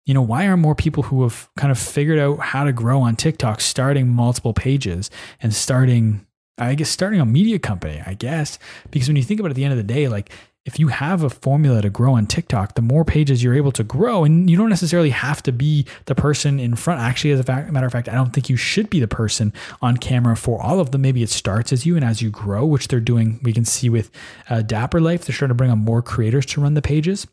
You 0.06 0.14
know, 0.14 0.22
why 0.22 0.46
are 0.46 0.56
more 0.56 0.74
people 0.74 1.04
who 1.04 1.22
have 1.22 1.48
kind 1.56 1.72
of 1.72 1.78
figured 1.78 2.18
out 2.18 2.38
how 2.38 2.64
to 2.64 2.72
grow 2.72 3.00
on 3.00 3.16
TikTok 3.16 3.60
starting 3.60 4.08
multiple 4.08 4.52
pages 4.52 5.10
and 5.40 5.52
starting 5.54 6.26
I 6.56 6.76
guess 6.76 6.88
starting 6.88 7.20
a 7.20 7.26
media 7.26 7.58
company, 7.58 8.00
I 8.06 8.14
guess, 8.14 8.60
because 8.92 9.08
when 9.08 9.16
you 9.16 9.24
think 9.24 9.40
about 9.40 9.48
it 9.48 9.52
at 9.52 9.56
the 9.56 9.64
end 9.64 9.72
of 9.72 9.76
the 9.76 9.82
day, 9.82 10.06
like 10.06 10.30
if 10.64 10.78
you 10.78 10.88
have 10.88 11.23
a 11.23 11.28
formula 11.28 11.83
to 11.83 11.90
grow 11.90 12.14
on 12.14 12.26
TikTok, 12.26 12.75
the 12.75 12.83
more 12.83 13.04
pages 13.04 13.42
you're 13.42 13.54
able 13.54 13.73
to 13.73 13.85
grow, 13.85 14.25
and 14.25 14.49
you 14.49 14.56
don't 14.56 14.71
necessarily 14.71 15.11
have 15.11 15.42
to 15.42 15.52
be 15.52 15.85
the 16.06 16.14
person 16.14 16.59
in 16.59 16.75
front. 16.75 17.00
Actually, 17.00 17.33
as 17.33 17.40
a 17.40 17.44
fact, 17.44 17.71
matter 17.71 17.87
of 17.87 17.92
fact, 17.92 18.09
I 18.09 18.14
don't 18.14 18.33
think 18.33 18.49
you 18.49 18.56
should 18.56 18.88
be 18.88 18.99
the 18.99 19.09
person 19.09 19.52
on 19.83 19.99
camera 19.99 20.37
for 20.37 20.61
all 20.62 20.80
of 20.80 20.90
them. 20.90 21.02
Maybe 21.02 21.23
it 21.23 21.28
starts 21.28 21.71
as 21.73 21.85
you, 21.85 21.97
and 21.97 22.04
as 22.04 22.23
you 22.23 22.30
grow, 22.30 22.64
which 22.64 22.88
they're 22.88 23.00
doing, 23.00 23.40
we 23.42 23.52
can 23.52 23.66
see 23.66 23.90
with 23.90 24.11
uh, 24.49 24.62
Dapper 24.62 25.00
Life, 25.00 25.26
they're 25.26 25.35
starting 25.35 25.54
to 25.54 25.59
bring 25.59 25.71
on 25.71 25.78
more 25.78 26.00
creators 26.00 26.47
to 26.47 26.62
run 26.62 26.75
the 26.75 26.83
pages. 26.83 27.26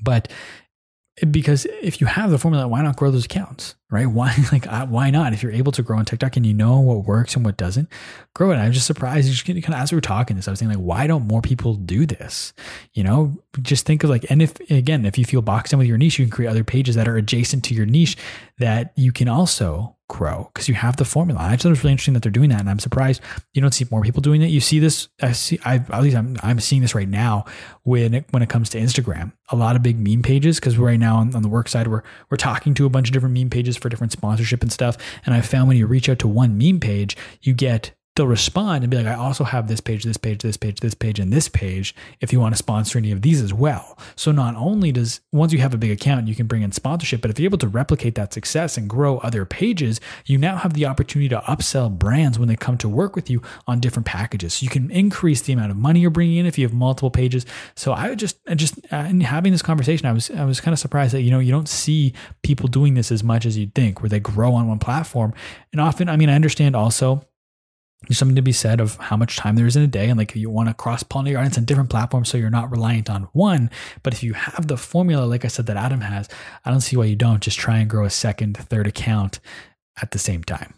But 0.00 0.28
because 1.30 1.66
if 1.82 2.00
you 2.00 2.06
have 2.06 2.30
the 2.30 2.38
formula, 2.38 2.66
why 2.66 2.80
not 2.82 2.96
grow 2.96 3.10
those 3.10 3.26
accounts, 3.26 3.74
right? 3.90 4.06
Why 4.12 4.34
like 4.50 4.64
why 4.88 5.10
not? 5.10 5.32
If 5.34 5.42
you're 5.42 5.52
able 5.52 5.72
to 5.72 5.82
grow 5.82 5.98
on 5.98 6.06
TikTok 6.06 6.36
and 6.36 6.46
you 6.46 6.54
know 6.54 6.80
what 6.80 7.04
works 7.04 7.36
and 7.36 7.44
what 7.44 7.58
doesn't, 7.58 7.88
grow 8.34 8.50
it. 8.50 8.56
I'm 8.56 8.72
just 8.72 8.86
surprised. 8.86 9.30
Just 9.30 9.44
kind 9.44 9.58
of 9.58 9.74
as 9.74 9.92
we 9.92 9.96
were 9.96 10.00
talking 10.00 10.36
this, 10.36 10.48
I 10.48 10.50
was 10.52 10.60
thinking 10.60 10.78
like, 10.78 10.86
why 10.86 11.06
don't 11.06 11.26
more 11.26 11.42
people 11.42 11.74
do 11.74 12.06
this? 12.06 12.54
You 12.94 13.04
know, 13.04 13.36
just 13.60 13.84
think 13.84 14.04
of 14.04 14.10
like, 14.10 14.24
and 14.30 14.40
if 14.40 14.58
again, 14.70 15.04
if 15.04 15.18
you 15.18 15.24
feel 15.26 15.42
boxed 15.42 15.72
in 15.72 15.78
with 15.78 15.88
your 15.88 15.98
niche, 15.98 16.18
you 16.18 16.24
can 16.24 16.30
create 16.30 16.48
other 16.48 16.64
pages 16.64 16.94
that 16.94 17.06
are 17.06 17.16
adjacent 17.16 17.64
to 17.64 17.74
your 17.74 17.86
niche 17.86 18.16
that 18.58 18.92
you 18.96 19.12
can 19.12 19.28
also 19.28 19.96
grow 20.12 20.50
because 20.52 20.68
you 20.68 20.74
have 20.74 20.96
the 20.98 21.04
formula. 21.06 21.40
I 21.40 21.56
thought 21.56 21.66
it 21.66 21.70
was 21.70 21.82
really 21.82 21.92
interesting 21.92 22.12
that 22.14 22.22
they're 22.22 22.30
doing 22.30 22.50
that, 22.50 22.60
and 22.60 22.68
I'm 22.68 22.78
surprised 22.78 23.22
you 23.54 23.62
don't 23.62 23.72
see 23.72 23.86
more 23.90 24.02
people 24.02 24.20
doing 24.20 24.42
it. 24.42 24.48
You 24.48 24.60
see 24.60 24.78
this, 24.78 25.08
I 25.22 25.32
see, 25.32 25.58
I 25.64 25.76
at 25.76 26.02
least 26.02 26.16
I'm 26.16 26.36
I'm 26.42 26.60
seeing 26.60 26.82
this 26.82 26.94
right 26.94 27.08
now 27.08 27.46
when 27.82 28.12
it, 28.14 28.26
when 28.30 28.42
it 28.42 28.50
comes 28.50 28.68
to 28.70 28.78
Instagram. 28.78 29.32
A 29.50 29.56
lot 29.56 29.74
of 29.74 29.82
big 29.82 29.98
meme 29.98 30.22
pages 30.22 30.60
because 30.60 30.76
right 30.76 31.00
now 31.00 31.16
on, 31.16 31.34
on 31.34 31.42
the 31.42 31.48
work 31.48 31.66
side 31.66 31.88
we're 31.88 32.02
we're 32.30 32.36
talking 32.36 32.74
to 32.74 32.84
a 32.84 32.90
bunch 32.90 33.08
of 33.08 33.14
different 33.14 33.36
meme 33.36 33.50
pages 33.50 33.76
for 33.76 33.88
different 33.88 34.12
sponsorship 34.12 34.60
and 34.62 34.70
stuff. 34.70 34.98
And 35.24 35.34
I 35.34 35.40
found 35.40 35.68
when 35.68 35.78
you 35.78 35.86
reach 35.86 36.10
out 36.10 36.18
to 36.20 36.28
one 36.28 36.58
meme 36.58 36.80
page, 36.80 37.16
you 37.40 37.54
get 37.54 37.92
they'll 38.14 38.26
respond 38.26 38.84
and 38.84 38.90
be 38.90 38.96
like, 38.98 39.06
I 39.06 39.14
also 39.14 39.42
have 39.44 39.68
this 39.68 39.80
page, 39.80 40.04
this 40.04 40.18
page, 40.18 40.42
this 40.42 40.58
page, 40.58 40.80
this 40.80 40.94
page, 40.94 41.18
and 41.18 41.32
this 41.32 41.48
page 41.48 41.94
if 42.20 42.32
you 42.32 42.40
want 42.40 42.54
to 42.54 42.58
sponsor 42.58 42.98
any 42.98 43.10
of 43.10 43.22
these 43.22 43.40
as 43.40 43.54
well. 43.54 43.98
So 44.16 44.32
not 44.32 44.54
only 44.54 44.92
does 44.92 45.20
once 45.32 45.52
you 45.52 45.60
have 45.60 45.72
a 45.72 45.78
big 45.78 45.90
account, 45.90 46.28
you 46.28 46.34
can 46.34 46.46
bring 46.46 46.62
in 46.62 46.72
sponsorship, 46.72 47.22
but 47.22 47.30
if 47.30 47.38
you're 47.38 47.48
able 47.48 47.58
to 47.58 47.68
replicate 47.68 48.14
that 48.16 48.34
success 48.34 48.76
and 48.76 48.88
grow 48.88 49.18
other 49.18 49.46
pages, 49.46 49.98
you 50.26 50.36
now 50.36 50.56
have 50.56 50.74
the 50.74 50.84
opportunity 50.84 51.30
to 51.30 51.40
upsell 51.40 51.90
brands 51.90 52.38
when 52.38 52.48
they 52.48 52.56
come 52.56 52.76
to 52.78 52.88
work 52.88 53.16
with 53.16 53.30
you 53.30 53.40
on 53.66 53.80
different 53.80 54.06
packages. 54.06 54.54
So 54.54 54.64
you 54.64 54.70
can 54.70 54.90
increase 54.90 55.40
the 55.40 55.54
amount 55.54 55.70
of 55.70 55.78
money 55.78 56.00
you're 56.00 56.10
bringing 56.10 56.36
in 56.36 56.46
if 56.46 56.58
you 56.58 56.66
have 56.66 56.74
multiple 56.74 57.10
pages. 57.10 57.46
So 57.74 57.94
I 57.94 58.14
just, 58.14 58.38
just 58.56 58.78
uh, 58.92 59.06
in 59.08 59.22
having 59.22 59.52
this 59.52 59.62
conversation, 59.62 60.06
I 60.06 60.12
was, 60.12 60.30
I 60.30 60.44
was 60.44 60.60
kind 60.60 60.74
of 60.74 60.78
surprised 60.78 61.14
that, 61.14 61.22
you 61.22 61.30
know, 61.30 61.38
you 61.38 61.50
don't 61.50 61.68
see 61.68 62.12
people 62.42 62.68
doing 62.68 62.92
this 62.92 63.10
as 63.10 63.24
much 63.24 63.46
as 63.46 63.56
you'd 63.56 63.74
think 63.74 64.02
where 64.02 64.10
they 64.10 64.20
grow 64.20 64.52
on 64.52 64.68
one 64.68 64.78
platform. 64.78 65.32
And 65.72 65.80
often, 65.80 66.10
I 66.10 66.16
mean, 66.16 66.28
I 66.28 66.34
understand 66.34 66.76
also 66.76 67.22
there's 68.08 68.18
something 68.18 68.36
to 68.36 68.42
be 68.42 68.52
said 68.52 68.80
of 68.80 68.96
how 68.96 69.16
much 69.16 69.36
time 69.36 69.56
there 69.56 69.66
is 69.66 69.76
in 69.76 69.82
a 69.82 69.86
day 69.86 70.08
and 70.08 70.18
like 70.18 70.34
you 70.34 70.50
want 70.50 70.68
to 70.68 70.74
cross 70.74 71.02
pollinate 71.02 71.30
your 71.30 71.38
audience 71.38 71.58
on 71.58 71.64
different 71.64 71.90
platforms 71.90 72.28
so 72.28 72.36
you're 72.38 72.50
not 72.50 72.70
reliant 72.70 73.08
on 73.08 73.24
one. 73.32 73.70
But 74.02 74.12
if 74.12 74.22
you 74.22 74.32
have 74.32 74.66
the 74.66 74.76
formula 74.76 75.24
like 75.24 75.44
i 75.44 75.48
said 75.48 75.66
that 75.66 75.76
adam 75.76 76.00
has 76.00 76.28
i 76.64 76.70
don't 76.70 76.80
see 76.80 76.96
why 76.96 77.04
you 77.04 77.16
don't. 77.16 77.42
Just 77.42 77.58
try 77.58 77.78
and 77.78 77.88
grow 77.88 78.04
a 78.04 78.10
second 78.10 78.56
third 78.56 78.86
account 78.86 79.40
at 80.00 80.10
the 80.10 80.18
same 80.18 80.42
time. 80.42 80.74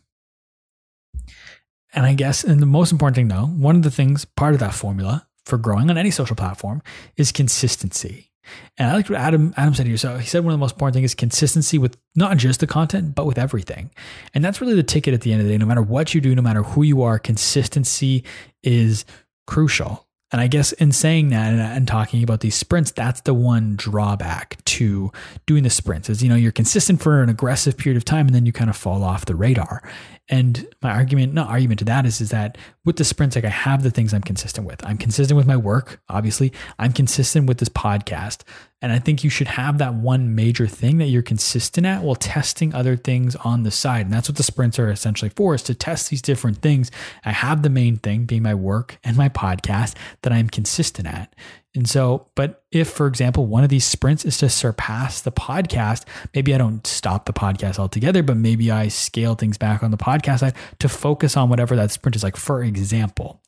And 1.92 2.06
i 2.06 2.14
guess 2.14 2.44
and 2.44 2.60
the 2.60 2.66
most 2.66 2.92
important 2.92 3.16
thing 3.16 3.28
though 3.28 3.46
one 3.46 3.76
of 3.76 3.82
the 3.82 3.90
things 3.90 4.24
part 4.24 4.54
of 4.54 4.60
that 4.60 4.74
formula 4.74 5.26
for 5.46 5.58
growing 5.58 5.90
on 5.90 5.98
any 5.98 6.10
social 6.10 6.36
platform 6.36 6.82
is 7.16 7.32
consistency 7.32 8.30
and 8.78 8.90
I 8.90 8.94
like 8.94 9.08
what 9.08 9.18
Adam 9.18 9.54
Adam 9.56 9.74
said 9.74 9.86
here. 9.86 9.96
So 9.96 10.18
he 10.18 10.26
said 10.26 10.44
one 10.44 10.52
of 10.52 10.58
the 10.58 10.62
most 10.62 10.72
important 10.72 10.94
things 10.94 11.10
is 11.10 11.14
consistency 11.14 11.78
with 11.78 11.96
not 12.14 12.36
just 12.36 12.60
the 12.60 12.66
content, 12.66 13.14
but 13.14 13.26
with 13.26 13.38
everything. 13.38 13.90
And 14.34 14.44
that's 14.44 14.60
really 14.60 14.74
the 14.74 14.82
ticket 14.82 15.14
at 15.14 15.22
the 15.22 15.32
end 15.32 15.40
of 15.40 15.46
the 15.46 15.52
day. 15.52 15.58
No 15.58 15.66
matter 15.66 15.82
what 15.82 16.14
you 16.14 16.20
do, 16.20 16.34
no 16.34 16.42
matter 16.42 16.62
who 16.62 16.82
you 16.82 17.02
are, 17.02 17.18
consistency 17.18 18.24
is 18.62 19.04
crucial. 19.46 20.06
And 20.32 20.40
I 20.40 20.48
guess 20.48 20.72
in 20.72 20.90
saying 20.90 21.28
that 21.28 21.52
and, 21.52 21.60
and, 21.60 21.86
talking 21.86 22.24
about 22.24 22.40
these 22.40 22.56
sprints, 22.56 22.90
that's 22.90 23.20
the 23.20 23.34
one 23.34 23.76
drawback 23.76 24.56
to 24.64 25.12
doing 25.46 25.62
the 25.62 25.70
sprints 25.70 26.10
is, 26.10 26.24
you 26.24 26.28
know, 26.28 26.34
you're 26.34 26.50
consistent 26.50 27.00
for 27.00 27.22
an 27.22 27.28
aggressive 27.28 27.76
period 27.76 27.96
of 27.96 28.04
time 28.04 28.26
and 28.26 28.34
then 28.34 28.44
you 28.44 28.52
kind 28.52 28.68
of 28.68 28.76
fall 28.76 29.04
off 29.04 29.26
the 29.26 29.36
radar. 29.36 29.80
And 30.28 30.66
my 30.82 30.90
argument, 30.90 31.34
not 31.34 31.50
argument 31.50 31.80
to 31.80 31.84
that 31.84 32.06
is, 32.06 32.20
is 32.20 32.30
that 32.30 32.56
with 32.84 32.96
the 32.96 33.04
sprints, 33.04 33.36
like 33.36 33.44
I 33.44 33.50
have 33.50 33.82
the 33.82 33.90
things 33.90 34.14
I'm 34.14 34.22
consistent 34.22 34.66
with. 34.66 34.84
I'm 34.84 34.96
consistent 34.96 35.36
with 35.36 35.46
my 35.46 35.56
work, 35.56 36.00
obviously. 36.08 36.50
I'm 36.78 36.92
consistent 36.92 37.46
with 37.46 37.58
this 37.58 37.68
podcast. 37.68 38.42
And 38.80 38.90
I 38.90 38.98
think 38.98 39.22
you 39.22 39.30
should 39.30 39.48
have 39.48 39.78
that 39.78 39.94
one 39.94 40.34
major 40.34 40.66
thing 40.66 40.98
that 40.98 41.06
you're 41.06 41.22
consistent 41.22 41.86
at 41.86 42.02
while 42.02 42.14
testing 42.14 42.74
other 42.74 42.96
things 42.96 43.36
on 43.36 43.64
the 43.64 43.70
side. 43.70 44.06
And 44.06 44.12
that's 44.12 44.28
what 44.28 44.36
the 44.36 44.42
sprints 44.42 44.78
are 44.78 44.90
essentially 44.90 45.30
for 45.30 45.54
is 45.54 45.62
to 45.64 45.74
test 45.74 46.08
these 46.08 46.22
different 46.22 46.58
things. 46.58 46.90
I 47.24 47.32
have 47.32 47.62
the 47.62 47.70
main 47.70 47.96
thing 47.96 48.24
being 48.24 48.42
my 48.42 48.54
work 48.54 48.98
and 49.04 49.16
my 49.16 49.28
podcast 49.28 49.94
that 50.22 50.32
I'm 50.32 50.48
consistent 50.48 51.06
at. 51.06 51.34
And 51.74 51.88
so, 51.88 52.28
but 52.36 52.62
if, 52.70 52.88
for 52.88 53.06
example, 53.08 53.46
one 53.46 53.64
of 53.64 53.68
these 53.68 53.84
sprints 53.84 54.24
is 54.24 54.38
to 54.38 54.48
surpass 54.48 55.20
the 55.20 55.32
podcast, 55.32 56.04
maybe 56.32 56.54
I 56.54 56.58
don't 56.58 56.86
stop 56.86 57.24
the 57.24 57.32
podcast 57.32 57.78
altogether, 57.80 58.22
but 58.22 58.36
maybe 58.36 58.70
I 58.70 58.88
scale 58.88 59.34
things 59.34 59.58
back 59.58 59.82
on 59.82 59.90
the 59.90 59.96
podcast 59.96 60.40
side 60.40 60.54
to 60.78 60.88
focus 60.88 61.36
on 61.36 61.48
whatever 61.48 61.74
that 61.74 61.90
sprint 61.90 62.14
is 62.14 62.22
like. 62.22 62.36
For 62.36 62.62
example, 62.62 63.42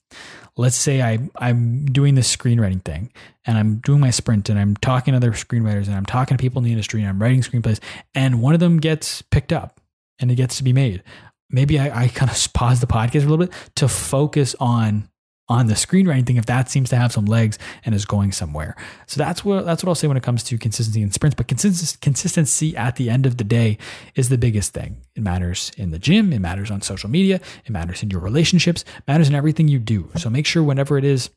let's 0.56 0.76
say 0.76 1.02
I, 1.02 1.20
I'm 1.36 1.84
doing 1.86 2.16
this 2.16 2.34
screenwriting 2.34 2.84
thing 2.84 3.12
and 3.44 3.56
I'm 3.56 3.76
doing 3.76 4.00
my 4.00 4.10
sprint 4.10 4.48
and 4.48 4.58
I'm 4.58 4.76
talking 4.76 5.12
to 5.12 5.16
other 5.16 5.30
screenwriters 5.32 5.86
and 5.86 5.94
I'm 5.94 6.06
talking 6.06 6.36
to 6.36 6.40
people 6.40 6.58
in 6.58 6.64
the 6.64 6.72
industry 6.72 7.00
and 7.00 7.08
I'm 7.08 7.22
writing 7.22 7.42
screenplays 7.42 7.78
and 8.14 8.42
one 8.42 8.54
of 8.54 8.60
them 8.60 8.78
gets 8.78 9.22
picked 9.22 9.52
up 9.52 9.80
and 10.18 10.32
it 10.32 10.34
gets 10.34 10.56
to 10.56 10.64
be 10.64 10.72
made. 10.72 11.04
Maybe 11.48 11.78
I, 11.78 12.04
I 12.04 12.08
kind 12.08 12.30
of 12.30 12.52
pause 12.54 12.80
the 12.80 12.88
podcast 12.88 13.24
a 13.24 13.28
little 13.28 13.38
bit 13.38 13.52
to 13.76 13.86
focus 13.86 14.56
on 14.58 15.08
on 15.48 15.68
the 15.68 15.74
screenwriting 15.74 16.26
thing 16.26 16.36
if 16.36 16.46
that 16.46 16.68
seems 16.68 16.90
to 16.90 16.96
have 16.96 17.12
some 17.12 17.24
legs 17.24 17.58
and 17.84 17.94
is 17.94 18.04
going 18.04 18.32
somewhere. 18.32 18.74
So 19.06 19.18
that's 19.18 19.44
what 19.44 19.64
that's 19.64 19.82
what 19.82 19.88
I'll 19.88 19.94
say 19.94 20.08
when 20.08 20.16
it 20.16 20.22
comes 20.22 20.42
to 20.44 20.58
consistency 20.58 21.02
in 21.02 21.10
sprints. 21.12 21.36
But 21.36 21.48
consistency 21.48 22.76
at 22.76 22.96
the 22.96 23.10
end 23.10 23.26
of 23.26 23.36
the 23.36 23.44
day 23.44 23.78
is 24.14 24.28
the 24.28 24.38
biggest 24.38 24.72
thing. 24.74 25.02
It 25.14 25.22
matters 25.22 25.70
in 25.76 25.90
the 25.90 25.98
gym, 25.98 26.32
it 26.32 26.40
matters 26.40 26.70
on 26.70 26.82
social 26.82 27.08
media, 27.08 27.40
it 27.64 27.70
matters 27.70 28.02
in 28.02 28.10
your 28.10 28.20
relationships, 28.20 28.84
matters 29.06 29.28
in 29.28 29.34
everything 29.34 29.68
you 29.68 29.78
do. 29.78 30.10
So 30.16 30.30
make 30.30 30.46
sure 30.46 30.62
whenever 30.62 30.98
it 30.98 31.04
is 31.04 31.30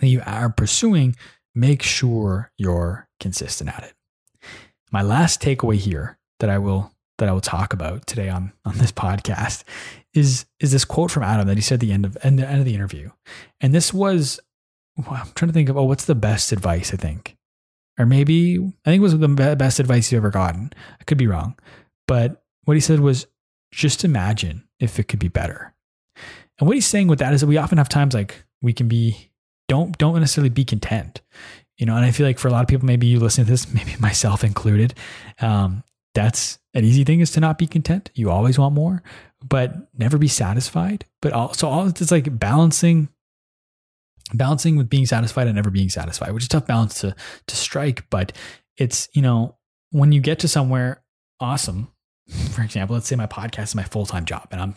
that 0.00 0.08
you 0.08 0.22
are 0.26 0.50
pursuing, 0.50 1.16
make 1.54 1.82
sure 1.82 2.52
you're 2.58 3.08
consistent 3.18 3.70
at 3.74 3.82
it. 3.82 3.94
My 4.92 5.02
last 5.02 5.40
takeaway 5.40 5.76
here 5.76 6.18
that 6.38 6.50
I 6.50 6.58
will 6.58 6.92
that 7.18 7.28
I 7.28 7.32
will 7.32 7.40
talk 7.40 7.72
about 7.72 8.06
today 8.06 8.28
on 8.28 8.52
on 8.64 8.78
this 8.78 8.92
podcast 8.92 9.64
is 10.14 10.46
is 10.60 10.72
this 10.72 10.84
quote 10.84 11.10
from 11.10 11.22
Adam 11.22 11.46
that 11.46 11.56
he 11.56 11.62
said 11.62 11.74
at 11.76 11.80
the 11.80 11.92
end 11.92 12.04
of 12.04 12.16
end, 12.22 12.40
end 12.40 12.58
of 12.58 12.64
the 12.64 12.74
interview, 12.74 13.10
and 13.60 13.74
this 13.74 13.92
was 13.92 14.40
well, 14.96 15.20
I'm 15.22 15.32
trying 15.34 15.48
to 15.48 15.54
think 15.54 15.68
of 15.68 15.76
oh 15.76 15.84
what's 15.84 16.06
the 16.06 16.14
best 16.14 16.52
advice 16.52 16.92
I 16.92 16.96
think, 16.96 17.36
or 17.98 18.06
maybe 18.06 18.58
I 18.58 18.90
think 18.90 19.00
it 19.00 19.02
was 19.02 19.18
the 19.18 19.56
best 19.56 19.80
advice 19.80 20.10
you've 20.10 20.20
ever 20.20 20.30
gotten. 20.30 20.72
I 21.00 21.04
could 21.04 21.18
be 21.18 21.26
wrong, 21.26 21.58
but 22.06 22.42
what 22.64 22.74
he 22.74 22.80
said 22.80 23.00
was 23.00 23.26
just 23.72 24.04
imagine 24.04 24.64
if 24.80 24.98
it 24.98 25.08
could 25.08 25.18
be 25.18 25.28
better. 25.28 25.74
And 26.58 26.66
what 26.66 26.76
he's 26.76 26.86
saying 26.86 27.08
with 27.08 27.18
that 27.18 27.34
is 27.34 27.42
that 27.42 27.46
we 27.46 27.58
often 27.58 27.78
have 27.78 27.88
times 27.88 28.14
like 28.14 28.44
we 28.62 28.72
can 28.72 28.88
be 28.88 29.30
don't 29.68 29.98
don't 29.98 30.18
necessarily 30.18 30.48
be 30.48 30.64
content 30.64 31.20
you 31.76 31.86
know 31.86 31.96
and 31.96 32.04
i 32.04 32.10
feel 32.10 32.26
like 32.26 32.38
for 32.38 32.48
a 32.48 32.50
lot 32.50 32.62
of 32.62 32.68
people 32.68 32.86
maybe 32.86 33.06
you 33.06 33.18
listen 33.18 33.44
to 33.44 33.50
this 33.50 33.72
maybe 33.74 33.96
myself 33.98 34.44
included 34.44 34.94
um, 35.40 35.82
that's 36.16 36.58
an 36.72 36.82
easy 36.82 37.04
thing 37.04 37.20
is 37.20 37.30
to 37.32 37.40
not 37.40 37.58
be 37.58 37.66
content. 37.66 38.10
You 38.14 38.30
always 38.30 38.58
want 38.58 38.74
more, 38.74 39.02
but 39.44 39.74
never 39.96 40.16
be 40.16 40.28
satisfied. 40.28 41.04
But 41.20 41.34
also, 41.34 41.68
all 41.68 41.86
it's 41.86 42.10
like 42.10 42.38
balancing, 42.38 43.10
balancing 44.32 44.76
with 44.76 44.88
being 44.88 45.04
satisfied 45.04 45.46
and 45.46 45.56
never 45.56 45.70
being 45.70 45.90
satisfied, 45.90 46.32
which 46.32 46.44
is 46.44 46.48
tough 46.48 46.66
balance 46.66 47.00
to 47.02 47.14
to 47.46 47.56
strike. 47.56 48.08
But 48.08 48.32
it's 48.78 49.10
you 49.12 49.20
know 49.20 49.56
when 49.90 50.10
you 50.10 50.20
get 50.20 50.38
to 50.40 50.48
somewhere 50.48 51.04
awesome. 51.38 51.88
For 52.52 52.62
example, 52.62 52.94
let's 52.94 53.06
say 53.06 53.14
my 53.14 53.28
podcast 53.28 53.64
is 53.64 53.74
my 53.74 53.84
full 53.84 54.06
time 54.06 54.24
job, 54.24 54.48
and 54.50 54.60
I'm, 54.60 54.74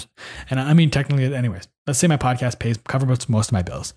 and 0.51 0.59
I 0.59 0.73
mean 0.73 0.91
technically, 0.91 1.33
anyways. 1.33 1.67
Let's 1.87 1.97
say 1.97 2.07
my 2.07 2.17
podcast 2.17 2.59
pays 2.59 2.77
covers 2.77 3.27
most 3.29 3.47
of 3.47 3.53
my 3.53 3.63
bills, 3.63 3.93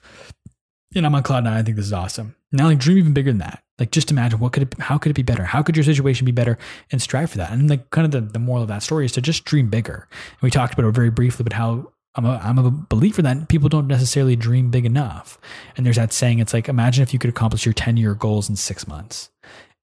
and 0.95 1.05
I'm 1.05 1.15
on 1.15 1.23
cloud 1.23 1.45
nine. 1.45 1.59
I 1.59 1.63
think 1.63 1.77
this 1.77 1.87
is 1.87 1.93
awesome. 1.93 2.37
Now, 2.53 2.67
like 2.67 2.79
dream 2.79 2.99
even 2.99 3.13
bigger 3.13 3.31
than 3.31 3.39
that. 3.39 3.63
Like 3.79 3.91
just 3.91 4.11
imagine 4.11 4.39
what 4.39 4.53
could 4.53 4.65
it, 4.65 4.81
how 4.81 4.99
could 4.99 5.11
it 5.11 5.15
be 5.15 5.23
better? 5.23 5.45
How 5.45 5.63
could 5.63 5.77
your 5.77 5.85
situation 5.85 6.25
be 6.25 6.33
better 6.33 6.59
and 6.91 7.01
strive 7.01 7.31
for 7.31 7.39
that? 7.39 7.53
And 7.53 7.69
like 7.71 7.91
kind 7.91 8.05
of 8.05 8.11
the, 8.11 8.33
the 8.33 8.39
moral 8.39 8.63
of 8.63 8.69
that 8.69 8.83
story 8.83 9.07
is 9.07 9.13
to 9.13 9.21
just 9.21 9.45
dream 9.45 9.71
bigger. 9.71 10.09
And 10.11 10.43
we 10.43 10.51
talked 10.51 10.75
about 10.75 10.87
it 10.87 10.95
very 10.95 11.11
briefly, 11.11 11.43
but 11.43 11.55
how 11.55 11.93
I'm 12.15 12.27
a, 12.27 12.39
I'm 12.43 12.59
a 12.59 12.71
believer 12.71 13.23
that 13.23 13.49
people 13.49 13.69
don't 13.69 13.87
necessarily 13.87 14.37
dream 14.37 14.71
big 14.71 14.85
enough. 14.85 15.39
And 15.77 15.87
there's 15.87 15.97
that 15.97 16.13
saying, 16.13 16.41
it's 16.41 16.53
like, 16.53 16.69
imagine 16.69 17.03
if 17.03 17.13
you 17.13 17.19
could 17.19 17.31
accomplish 17.31 17.65
your 17.65 17.73
10 17.73 17.97
year 17.97 18.15
goals 18.15 18.51
in 18.51 18.57
six 18.57 18.87
months. 18.87 19.31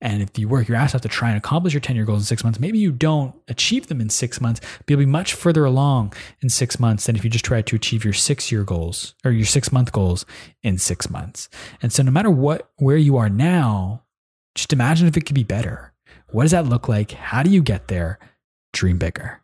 And 0.02 0.22
if 0.22 0.38
you 0.40 0.48
work 0.48 0.68
your 0.68 0.78
ass 0.78 0.96
off 0.96 1.02
to 1.02 1.10
try 1.10 1.30
and 1.30 1.38
accomplish 1.38 1.74
your 1.74 1.82
10 1.82 1.96
year 1.96 2.06
goals 2.06 2.22
in 2.22 2.26
six 2.26 2.44
months, 2.44 2.60
maybe 2.60 2.78
you 2.78 2.92
don't 2.92 3.36
achieve 3.48 3.88
them 3.88 4.00
in 4.00 4.10
six 4.10 4.40
months, 4.40 4.62
but 4.80 4.90
you'll 4.90 5.00
be 5.00 5.06
much 5.06 5.34
further 5.34 5.66
along 5.66 6.14
in 6.42 6.50
six 6.50 6.80
months 6.80 7.06
than 7.06 7.16
if 7.16 7.24
you 7.24 7.30
just 7.30 7.46
try 7.46 7.62
to 7.62 7.76
achieve 7.76 8.04
your 8.04 8.14
six 8.14 8.52
year 8.52 8.64
goals 8.64 9.14
or 9.26 9.32
your 9.32 9.46
six 9.46 9.72
month 9.72 9.92
goals 9.92 10.26
in 10.64 10.78
six 10.78 11.10
months. 11.10 11.50
And 11.82 11.92
so 11.92 12.04
no 12.04 12.12
matter 12.12 12.30
what, 12.30 12.72
where 12.78 12.98
you 12.98 13.18
are 13.18 13.30
now, 13.30 14.04
just 14.56 14.72
imagine 14.72 15.08
if 15.08 15.18
it 15.18 15.26
could 15.26 15.36
be 15.36 15.44
better. 15.44 15.94
What 16.32 16.44
does 16.44 16.52
that 16.52 16.66
look 16.66 16.88
like? 16.88 17.12
How 17.12 17.44
do 17.44 17.50
you 17.50 17.62
get 17.62 17.88
there? 17.88 18.20
Dream 18.72 18.98
bigger. 18.98 19.42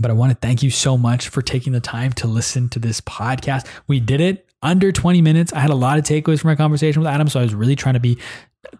But 0.00 0.10
I 0.10 0.14
want 0.14 0.30
to 0.30 0.38
thank 0.38 0.62
you 0.62 0.70
so 0.70 0.96
much 0.96 1.28
for 1.28 1.42
taking 1.42 1.72
the 1.72 1.80
time 1.80 2.12
to 2.14 2.26
listen 2.26 2.68
to 2.70 2.78
this 2.78 3.00
podcast. 3.02 3.66
We 3.86 4.00
did 4.00 4.20
it 4.20 4.48
under 4.62 4.90
20 4.90 5.20
minutes. 5.20 5.52
I 5.52 5.58
had 5.58 5.70
a 5.70 5.74
lot 5.74 5.98
of 5.98 6.04
takeaways 6.04 6.40
from 6.40 6.48
my 6.48 6.54
conversation 6.54 7.02
with 7.02 7.08
Adam, 7.08 7.28
so 7.28 7.40
I 7.40 7.42
was 7.42 7.54
really 7.54 7.76
trying 7.76 7.94
to 7.94 8.00
be 8.00 8.18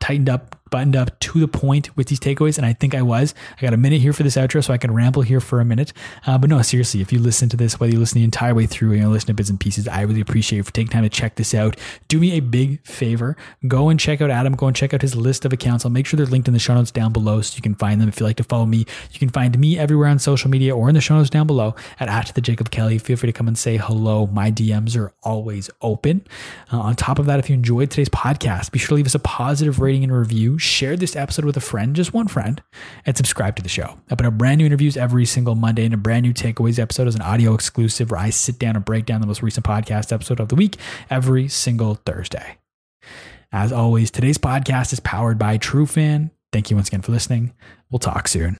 tightened 0.00 0.28
up 0.28 0.56
buttoned 0.72 0.96
up 0.96 1.20
to 1.20 1.38
the 1.38 1.46
point 1.46 1.96
with 1.96 2.08
these 2.08 2.18
takeaways, 2.18 2.56
and 2.56 2.66
I 2.66 2.72
think 2.72 2.96
I 2.96 3.02
was. 3.02 3.34
I 3.58 3.60
got 3.60 3.74
a 3.74 3.76
minute 3.76 4.00
here 4.00 4.12
for 4.12 4.24
this 4.24 4.36
outro, 4.36 4.64
so 4.64 4.72
I 4.72 4.78
can 4.78 4.92
ramble 4.92 5.22
here 5.22 5.38
for 5.38 5.60
a 5.60 5.64
minute. 5.64 5.92
Uh, 6.26 6.38
but 6.38 6.50
no, 6.50 6.60
seriously, 6.62 7.00
if 7.00 7.12
you 7.12 7.20
listen 7.20 7.48
to 7.50 7.56
this, 7.56 7.78
whether 7.78 7.92
you 7.92 8.00
listen 8.00 8.18
the 8.18 8.24
entire 8.24 8.54
way 8.54 8.66
through 8.66 8.92
or 8.92 8.94
you 8.94 9.02
know, 9.02 9.10
listen 9.10 9.28
to 9.28 9.34
bits 9.34 9.50
and 9.50 9.60
pieces, 9.60 9.86
I 9.86 10.00
really 10.00 10.22
appreciate 10.22 10.56
you 10.56 10.62
for 10.64 10.72
taking 10.72 10.90
time 10.90 11.04
to 11.04 11.10
check 11.10 11.36
this 11.36 11.54
out. 11.54 11.76
Do 12.08 12.18
me 12.18 12.32
a 12.32 12.40
big 12.40 12.84
favor. 12.86 13.36
Go 13.68 13.90
and 13.90 14.00
check 14.00 14.20
out 14.20 14.30
Adam. 14.30 14.54
Go 14.54 14.66
and 14.66 14.74
check 14.74 14.94
out 14.94 15.02
his 15.02 15.14
list 15.14 15.44
of 15.44 15.52
accounts. 15.52 15.84
I'll 15.84 15.92
make 15.92 16.06
sure 16.06 16.16
they're 16.16 16.26
linked 16.26 16.48
in 16.48 16.54
the 16.54 16.60
show 16.60 16.74
notes 16.74 16.90
down 16.90 17.12
below 17.12 17.42
so 17.42 17.54
you 17.54 17.62
can 17.62 17.74
find 17.74 18.00
them. 18.00 18.08
If 18.08 18.18
you 18.18 18.24
like 18.24 18.38
to 18.38 18.44
follow 18.44 18.66
me, 18.66 18.86
you 19.12 19.18
can 19.18 19.28
find 19.28 19.56
me 19.58 19.78
everywhere 19.78 20.08
on 20.08 20.18
social 20.18 20.50
media 20.50 20.74
or 20.74 20.88
in 20.88 20.94
the 20.94 21.00
show 21.02 21.16
notes 21.16 21.30
down 21.30 21.46
below 21.46 21.74
at, 22.00 22.08
at 22.08 22.34
the 22.34 22.40
Jacob 22.40 22.70
Kelly. 22.70 22.96
Feel 22.96 23.16
free 23.16 23.28
to 23.28 23.32
come 23.32 23.46
and 23.46 23.58
say 23.58 23.76
hello. 23.76 24.26
My 24.26 24.50
DMs 24.50 24.96
are 24.96 25.12
always 25.22 25.68
open. 25.82 26.26
Uh, 26.72 26.80
on 26.80 26.96
top 26.96 27.18
of 27.18 27.26
that, 27.26 27.38
if 27.38 27.50
you 27.50 27.54
enjoyed 27.54 27.90
today's 27.90 28.08
podcast, 28.08 28.72
be 28.72 28.78
sure 28.78 28.88
to 28.88 28.94
leave 28.94 29.06
us 29.06 29.14
a 29.14 29.18
positive 29.18 29.80
rating 29.80 30.02
and 30.02 30.12
review. 30.12 30.58
Share 30.62 30.96
this 30.96 31.16
episode 31.16 31.44
with 31.44 31.56
a 31.56 31.60
friend, 31.60 31.96
just 31.96 32.14
one 32.14 32.28
friend, 32.28 32.62
and 33.04 33.16
subscribe 33.16 33.56
to 33.56 33.62
the 33.62 33.68
show. 33.68 33.98
I 34.08 34.14
put 34.14 34.26
out 34.26 34.38
brand 34.38 34.58
new 34.58 34.64
interviews 34.66 34.96
every 34.96 35.26
single 35.26 35.56
Monday 35.56 35.84
and 35.84 35.92
a 35.92 35.96
brand 35.96 36.22
new 36.22 36.32
takeaways 36.32 36.78
episode 36.78 37.08
as 37.08 37.16
an 37.16 37.20
audio 37.20 37.52
exclusive 37.52 38.12
where 38.12 38.20
I 38.20 38.30
sit 38.30 38.60
down 38.60 38.76
and 38.76 38.84
break 38.84 39.04
down 39.04 39.20
the 39.20 39.26
most 39.26 39.42
recent 39.42 39.66
podcast 39.66 40.12
episode 40.12 40.38
of 40.38 40.50
the 40.50 40.54
week 40.54 40.76
every 41.10 41.48
single 41.48 41.96
Thursday. 42.06 42.58
As 43.50 43.72
always, 43.72 44.12
today's 44.12 44.38
podcast 44.38 44.92
is 44.92 45.00
powered 45.00 45.36
by 45.36 45.58
Trufan. 45.58 46.30
Thank 46.52 46.70
you 46.70 46.76
once 46.76 46.86
again 46.86 47.02
for 47.02 47.10
listening. 47.10 47.54
We'll 47.90 47.98
talk 47.98 48.28
soon. 48.28 48.50